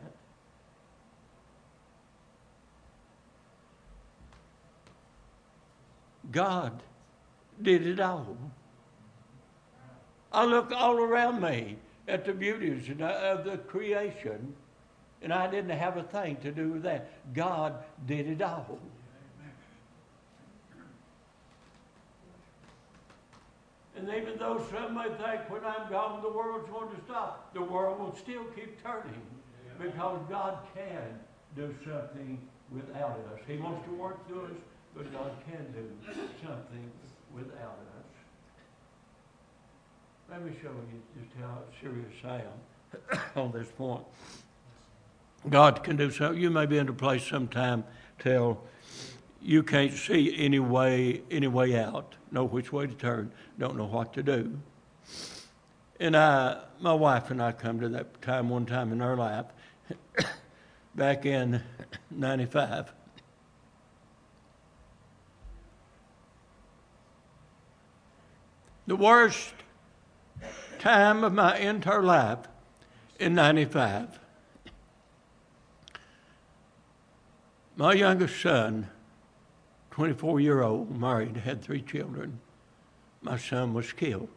God 6.30 6.82
did 7.60 7.86
it 7.86 8.00
all. 8.00 8.36
I 10.32 10.44
look 10.44 10.72
all 10.72 10.98
around 10.98 11.42
me 11.42 11.76
at 12.08 12.24
the 12.24 12.32
beauties 12.32 12.88
uh, 13.00 13.04
of 13.04 13.44
the 13.44 13.58
creation, 13.58 14.54
and 15.22 15.32
I 15.32 15.48
didn't 15.48 15.70
have 15.70 15.96
a 15.96 16.02
thing 16.02 16.36
to 16.42 16.50
do 16.50 16.70
with 16.70 16.82
that. 16.82 17.32
God 17.32 17.84
did 18.06 18.26
it 18.26 18.42
all. 18.42 18.78
And 23.96 24.08
even 24.08 24.36
though 24.38 24.60
some 24.70 24.94
may 24.94 25.04
think 25.04 25.48
when 25.48 25.64
I'm 25.64 25.88
gone 25.88 26.22
the 26.22 26.30
world's 26.30 26.68
going 26.68 26.88
to 26.88 27.00
stop, 27.04 27.54
the 27.54 27.62
world 27.62 28.00
will 28.00 28.16
still 28.16 28.44
keep 28.56 28.82
turning 28.82 29.22
because 29.78 30.18
God 30.28 30.58
can 30.74 31.20
do 31.54 31.72
something 31.84 32.38
without 32.72 33.20
us. 33.32 33.40
He 33.46 33.58
wants 33.58 33.86
to 33.86 33.94
work 33.94 34.26
through 34.26 34.44
us, 34.46 34.60
but 34.96 35.12
God 35.12 35.30
can 35.44 35.72
do 35.72 35.88
something 36.42 36.90
without 37.34 37.78
us. 37.78 38.02
Let 40.30 40.44
me 40.44 40.52
show 40.62 40.70
you 40.70 41.22
just 41.22 41.36
how 41.38 41.58
serious 41.80 42.12
I 42.24 42.36
am 42.36 43.20
on 43.36 43.52
this 43.52 43.68
point. 43.68 44.02
God 45.48 45.82
can 45.82 45.96
do 45.96 46.10
so. 46.10 46.30
You 46.30 46.50
may 46.50 46.66
be 46.66 46.78
in 46.78 46.88
a 46.88 46.92
place 46.92 47.24
sometime 47.24 47.84
till 48.18 48.62
you 49.40 49.62
can't 49.62 49.92
see 49.92 50.34
any 50.38 50.60
way, 50.60 51.22
any 51.30 51.48
way 51.48 51.76
out, 51.76 52.14
know 52.30 52.44
which 52.44 52.72
way 52.72 52.86
to 52.86 52.94
turn, 52.94 53.32
don't 53.58 53.76
know 53.76 53.86
what 53.86 54.12
to 54.14 54.22
do. 54.22 54.58
And 55.98 56.16
I, 56.16 56.62
my 56.80 56.94
wife 56.94 57.30
and 57.30 57.42
I 57.42 57.52
come 57.52 57.80
to 57.80 57.88
that 57.90 58.22
time 58.22 58.48
one 58.48 58.66
time 58.66 58.92
in 58.92 59.00
our 59.00 59.16
life, 59.16 59.46
back 60.94 61.26
in 61.26 61.62
95. 62.10 62.92
The 68.86 68.96
worst 68.96 69.54
time 70.78 71.24
of 71.24 71.32
my 71.32 71.56
entire 71.56 72.02
life 72.02 72.40
in 73.18 73.34
95. 73.34 74.18
My 77.76 77.94
youngest 77.94 78.40
son, 78.40 78.88
24 79.92 80.40
year 80.40 80.62
old, 80.62 80.96
married, 80.98 81.38
had 81.38 81.62
three 81.62 81.80
children. 81.80 82.40
My 83.22 83.38
son 83.38 83.72
was 83.72 83.92
killed. 83.92 84.28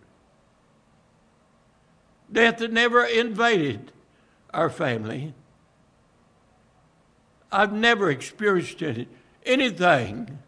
Death 2.31 2.59
had 2.59 2.73
never 2.73 3.03
invaded 3.03 3.91
our 4.53 4.69
family. 4.69 5.33
I've 7.51 7.73
never 7.73 8.09
experienced 8.09 8.81
anything 9.45 10.39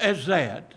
as 0.00 0.26
that. 0.26 0.74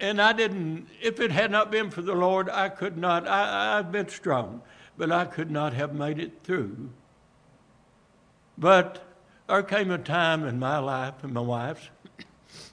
And 0.00 0.22
I 0.22 0.32
didn't, 0.32 0.86
if 1.02 1.18
it 1.18 1.32
had 1.32 1.50
not 1.50 1.70
been 1.70 1.90
for 1.90 2.02
the 2.02 2.14
Lord, 2.14 2.48
I 2.48 2.68
could 2.68 2.96
not, 2.96 3.26
I, 3.26 3.78
I've 3.78 3.90
been 3.90 4.08
strong, 4.08 4.62
but 4.96 5.10
I 5.10 5.24
could 5.24 5.50
not 5.50 5.72
have 5.72 5.92
made 5.92 6.18
it 6.18 6.42
through. 6.44 6.90
But 8.58 9.04
there 9.46 9.62
came 9.62 9.90
a 9.92 9.98
time 9.98 10.44
in 10.44 10.58
my 10.58 10.78
life 10.78 11.14
and 11.22 11.32
my 11.32 11.40
wife's, 11.40 11.88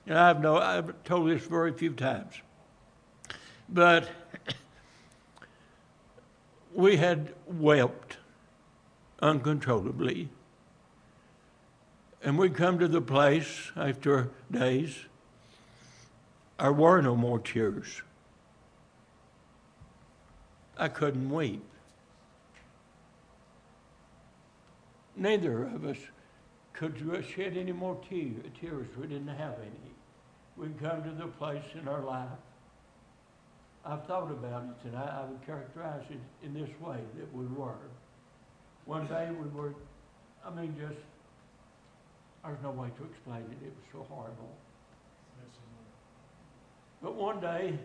and 0.08 0.18
I've, 0.18 0.42
no, 0.42 0.58
I've 0.58 1.04
told 1.04 1.30
this 1.30 1.46
very 1.46 1.74
few 1.74 1.94
times, 1.94 2.34
but 3.70 4.10
we 6.74 6.98
had 6.98 7.34
wept 7.46 8.18
uncontrollably. 9.22 10.30
And 12.24 12.40
we'd 12.40 12.56
come 12.56 12.80
to 12.80 12.88
the 12.88 13.02
place 13.02 13.72
after 13.76 14.32
days 14.50 15.06
there 16.58 16.74
were 16.74 17.02
no 17.02 17.16
more 17.16 17.38
tears. 17.38 18.02
I 20.78 20.88
couldn't 20.88 21.30
weep. 21.30 21.64
Neither 25.16 25.64
of 25.64 25.86
us 25.86 25.98
could 26.74 26.98
shed 27.34 27.56
any 27.56 27.72
more 27.72 27.98
tears. 28.10 28.88
We 28.98 29.08
didn't 29.08 29.28
have 29.30 29.56
any. 29.62 29.94
We'd 30.58 30.80
come 30.80 31.04
to 31.04 31.12
the 31.12 31.28
place 31.28 31.64
in 31.80 31.88
our 31.88 32.02
life. 32.02 32.30
I've 33.86 34.06
thought 34.06 34.32
about 34.32 34.64
it, 34.64 34.88
and 34.88 34.98
I, 34.98 35.22
I 35.22 35.30
would 35.30 35.46
characterize 35.46 36.04
it 36.10 36.20
in 36.44 36.54
this 36.54 36.70
way 36.82 36.98
that 37.18 37.34
we 37.34 37.46
were. 37.46 37.78
One 38.86 39.06
day 39.08 39.30
we 39.32 39.48
were, 39.50 39.74
I 40.46 40.50
mean, 40.50 40.76
just, 40.80 41.00
there's 42.44 42.58
no 42.64 42.72
way 42.72 42.90
to 42.98 43.04
explain 43.06 43.44
it. 43.44 43.66
It 43.66 43.74
was 43.76 43.86
so 43.92 44.14
horrible. 44.14 44.56
But 47.02 47.16
one 47.16 47.40
day, 47.40 47.78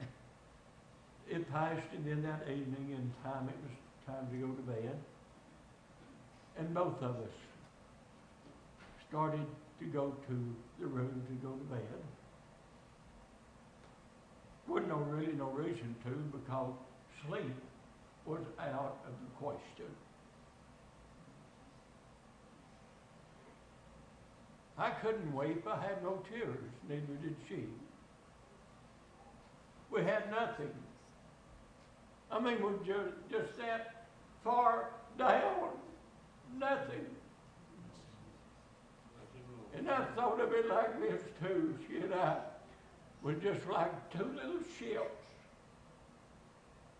it 1.28 1.50
passed, 1.50 1.86
and 1.92 2.06
then 2.06 2.22
that 2.22 2.42
evening, 2.48 2.90
in 2.90 3.12
time, 3.28 3.48
it 3.48 3.56
was 3.62 3.72
time 4.06 4.28
to 4.30 4.36
go 4.36 4.52
to 4.52 4.62
bed. 4.62 4.96
And 6.58 6.74
both 6.74 7.00
of 7.02 7.16
us 7.16 7.36
started 9.08 9.46
to 9.78 9.84
go 9.86 10.14
to 10.28 10.54
the 10.80 10.86
room 10.86 11.22
to 11.28 11.46
go 11.46 11.52
to 11.52 11.64
bed. 11.64 12.02
Wasn't 14.66 14.88
no 14.88 14.96
really 14.96 15.32
no 15.32 15.50
reason 15.50 15.94
to 16.04 16.10
because 16.36 16.72
sleep 17.26 17.54
was 18.26 18.40
out 18.60 18.98
of 19.06 19.12
the 19.22 19.46
question. 19.46 19.86
I 24.76 24.90
couldn't 24.90 25.34
weep. 25.34 25.66
I 25.66 25.80
had 25.80 26.02
no 26.02 26.22
tears. 26.30 26.58
Neither 26.88 27.14
did 27.22 27.36
she. 27.48 27.64
We 29.90 30.02
had 30.02 30.30
nothing. 30.30 30.70
I 32.30 32.38
mean, 32.38 32.62
we 32.62 32.86
just, 32.86 33.14
just 33.30 33.56
sat 33.56 34.06
far 34.44 34.90
down, 35.18 35.70
Nothing. 36.56 37.06
And 39.76 39.90
I 39.90 40.04
thought 40.16 40.40
of 40.40 40.52
it 40.52 40.68
like 40.68 41.00
this 41.00 41.22
too. 41.40 41.76
She 41.86 41.98
and 41.98 42.14
I 42.14 42.38
were 43.22 43.34
just 43.34 43.66
like 43.68 44.12
two 44.12 44.24
little 44.24 44.60
ships 44.78 45.22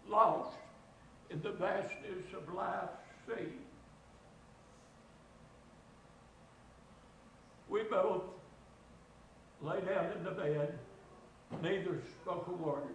lost 0.09 0.57
in 1.31 1.41
the 1.43 1.51
vastness 1.53 2.25
of 2.35 2.55
life's 2.55 3.03
sea. 3.27 3.53
We 7.69 7.83
both 7.83 8.23
lay 9.63 9.81
down 9.81 10.13
in 10.17 10.25
the 10.25 10.31
bed. 10.31 10.79
Neither 11.63 12.01
spoke 12.23 12.47
a 12.49 12.53
word. 12.53 12.95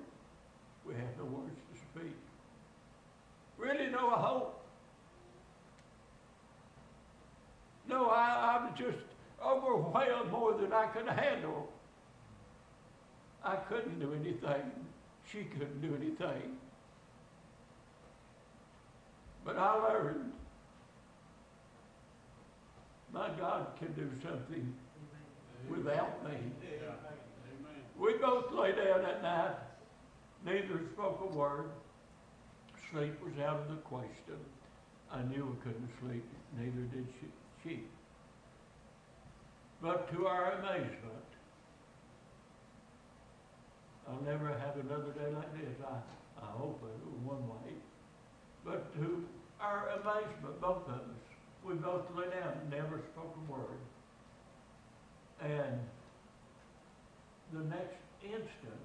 We 0.86 0.93
had 0.93 1.18
no 1.18 1.26
words 1.26 1.60
to 1.72 1.80
speak. 1.80 2.16
Really 3.58 3.88
no 3.88 4.10
hope. 4.10 4.62
No, 7.88 8.10
I, 8.10 8.58
I 8.60 8.66
was 8.66 8.74
just 8.78 9.04
overwhelmed 9.44 10.32
more 10.32 10.54
than 10.54 10.72
I 10.72 10.88
could 10.88 11.08
handle. 11.08 11.70
I 13.44 13.56
couldn't 13.56 14.00
do 14.00 14.14
anything. 14.14 14.72
She 15.32 15.44
couldn't 15.44 15.82
do 15.82 15.96
anything. 15.96 16.58
But 19.46 19.58
I 19.58 19.74
learned 19.76 20.32
my 23.14 23.30
God 23.40 23.68
can 23.78 23.94
do 23.94 24.10
something 24.24 24.74
without 25.70 26.24
me. 26.26 26.38
We 28.00 28.14
both 28.14 28.52
lay 28.52 28.72
down 28.72 29.06
at 29.06 29.22
night. 29.22 29.56
Neither 30.46 30.82
spoke 30.94 31.22
a 31.22 31.38
word. 31.38 31.70
Sleep 32.92 33.14
was 33.24 33.34
out 33.44 33.60
of 33.60 33.70
the 33.70 33.82
question. 33.84 34.38
I 35.12 35.22
knew 35.24 35.46
we 35.46 35.64
couldn't 35.64 35.90
sleep. 36.02 36.26
Neither 36.58 36.82
did 36.92 37.08
she. 37.20 37.28
But 39.82 40.11
to 40.14 40.28
our 40.28 40.51
amazement, 40.53 40.99
I'll 44.07 44.22
never 44.22 44.47
have 44.47 44.78
another 44.78 45.11
day 45.11 45.34
like 45.34 45.53
this. 45.53 45.76
I, 45.86 46.41
I 46.41 46.45
hope 46.57 46.82
it 46.84 47.26
one 47.26 47.47
way. 47.47 47.74
But 48.66 48.93
to 48.95 49.26
our 49.61 49.89
amazement, 50.01 50.59
both 50.61 50.88
of 50.88 50.93
us, 50.93 51.01
we 51.66 51.76
both 51.76 52.03
lay 52.18 52.26
down 52.26 52.53
never 52.70 53.01
spoke 53.14 53.36
a 53.47 53.51
word. 53.51 53.80
And 55.41 55.80
the 57.53 57.64
next 57.76 57.95
instant, 58.24 58.84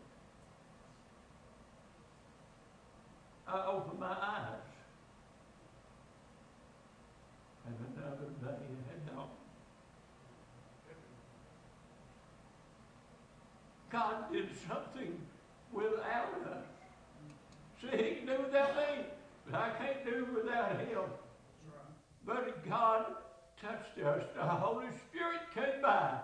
I 3.47 3.67
opened 3.67 4.01
my 4.01 4.17
eyes. 4.21 4.78
And 7.69 7.77
another 7.99 8.31
day 8.41 8.65
had 8.89 9.15
dawned. 9.15 9.29
God 13.91 14.33
did 14.33 14.49
something 14.67 15.21
without 15.71 16.33
us. 16.51 16.65
See, 17.81 17.89
he 17.89 18.15
can 18.17 18.27
do 18.27 18.43
without 18.43 18.75
me, 18.77 19.05
but 19.45 19.55
I 19.55 19.71
can't 19.79 20.05
do 20.05 20.27
without 20.35 20.81
him. 20.81 21.05
But 22.25 22.67
God 22.67 23.05
touched 23.61 23.99
us. 24.03 24.25
The 24.35 24.43
Holy 24.43 24.87
Spirit 25.11 25.41
came 25.55 25.83
by. 25.83 26.21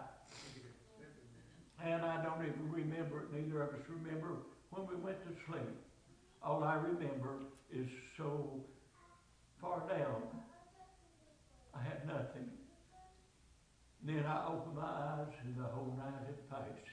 And 1.85 2.03
I 2.05 2.23
don't 2.23 2.43
even 2.43 2.71
remember 2.71 3.21
it. 3.21 3.33
Neither 3.35 3.63
of 3.63 3.69
us 3.71 3.83
remember 3.89 4.29
when 4.71 4.87
we 4.87 4.97
went 4.97 5.23
to 5.25 5.31
sleep. 5.47 5.77
All 6.43 6.65
I 6.65 6.77
remember 6.77 7.41
is 7.71 7.89
so 8.17 8.61
far 9.61 9.83
down, 9.89 10.23
had 12.05 12.15
nothing. 12.17 12.49
Then 14.03 14.25
I 14.27 14.47
opened 14.47 14.77
my 14.77 14.83
eyes 14.83 15.33
and 15.45 15.57
the 15.57 15.69
whole 15.69 15.97
night 15.97 16.27
had 16.27 16.51
passed. 16.51 16.89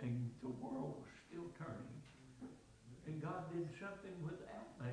And 0.00 0.30
the 0.42 0.48
world 0.48 0.94
was 0.98 1.10
still 1.28 1.46
turning. 1.58 2.02
And 3.06 3.22
God 3.22 3.52
did 3.52 3.68
something 3.80 4.14
without 4.22 4.80
me. 4.80 4.92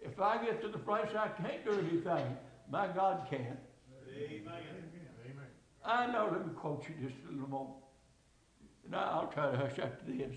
If 0.00 0.20
I 0.20 0.44
get 0.44 0.62
to 0.62 0.68
the 0.68 0.78
place 0.78 1.08
I 1.16 1.28
can't 1.28 1.64
do 1.64 1.72
anything, 1.72 2.36
my 2.70 2.86
God 2.86 3.26
can. 3.28 3.56
Amen. 4.16 4.54
I 5.84 6.06
know, 6.06 6.28
let 6.30 6.46
me 6.46 6.52
quote 6.54 6.84
you 6.88 7.08
just 7.08 7.20
a 7.28 7.32
little 7.32 7.48
more. 7.48 7.74
And 8.84 8.94
I'll 8.94 9.30
try 9.32 9.50
to 9.50 9.56
hush 9.56 9.78
after 9.78 10.04
this. 10.06 10.36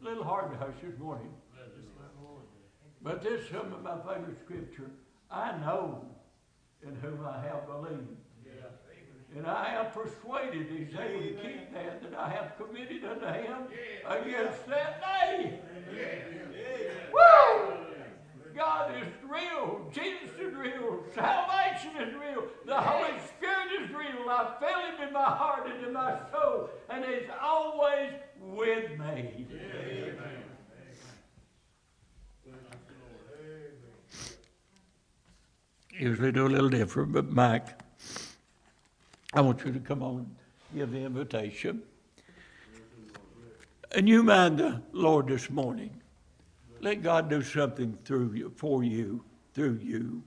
A 0.00 0.04
little 0.04 0.24
hard 0.24 0.50
to 0.52 0.58
hush 0.58 0.74
this 0.82 0.98
morning. 0.98 1.28
But 3.02 3.22
this 3.22 3.42
is 3.42 3.48
some 3.50 3.72
of 3.72 3.82
my 3.82 3.96
favorite 3.98 4.38
scripture. 4.44 4.90
I 5.30 5.56
know 5.58 6.04
in 6.82 6.94
whom 6.96 7.24
I 7.26 7.40
have 7.46 7.66
believed. 7.66 8.16
And 9.34 9.46
I 9.46 9.74
am 9.74 9.86
persuaded 9.92 10.66
he's 10.68 10.94
able 10.94 11.22
to 11.22 11.42
keep 11.42 11.72
that 11.72 12.02
that 12.02 12.14
I 12.18 12.28
have 12.28 12.52
committed 12.58 13.02
unto 13.02 13.26
him 13.26 13.62
against 14.06 14.66
that 14.68 15.00
day. 15.00 15.58
Woo! 17.12 17.76
God 18.54 18.94
is 18.96 19.08
real. 19.26 19.90
Jesus 19.94 20.36
is 20.38 20.54
real. 20.54 21.02
Salvation 21.14 21.96
is 21.98 22.14
real. 22.14 22.44
The 22.66 22.76
Holy 22.76 23.18
Spirit 23.20 23.82
is 23.82 23.90
real. 23.90 24.28
I 24.28 24.54
feel 24.60 24.96
Him 24.96 25.08
in 25.08 25.12
my 25.14 25.24
heart 25.24 25.70
and 25.72 25.86
in 25.86 25.92
my 25.92 26.18
soul, 26.30 26.68
and 26.90 27.04
He's 27.04 27.30
always 27.40 28.12
with 28.38 28.90
me. 28.98 29.46
Amen. 29.50 30.41
Usually 36.02 36.32
do 36.32 36.48
a 36.48 36.48
little 36.48 36.68
different, 36.68 37.12
but 37.12 37.30
Mike, 37.30 37.80
I 39.32 39.40
want 39.40 39.64
you 39.64 39.70
to 39.72 39.78
come 39.78 40.02
on 40.02 40.16
and 40.16 40.36
give 40.74 40.90
the 40.90 40.98
invitation. 40.98 41.80
And 43.92 44.08
you 44.08 44.24
mind 44.24 44.58
the 44.58 44.82
Lord 44.90 45.28
this 45.28 45.48
morning. 45.48 46.00
Let 46.80 47.04
God 47.04 47.30
do 47.30 47.40
something 47.40 47.96
through 48.04 48.32
you, 48.32 48.52
for 48.56 48.82
you, 48.82 49.22
through 49.54 49.78
you. 49.80 50.24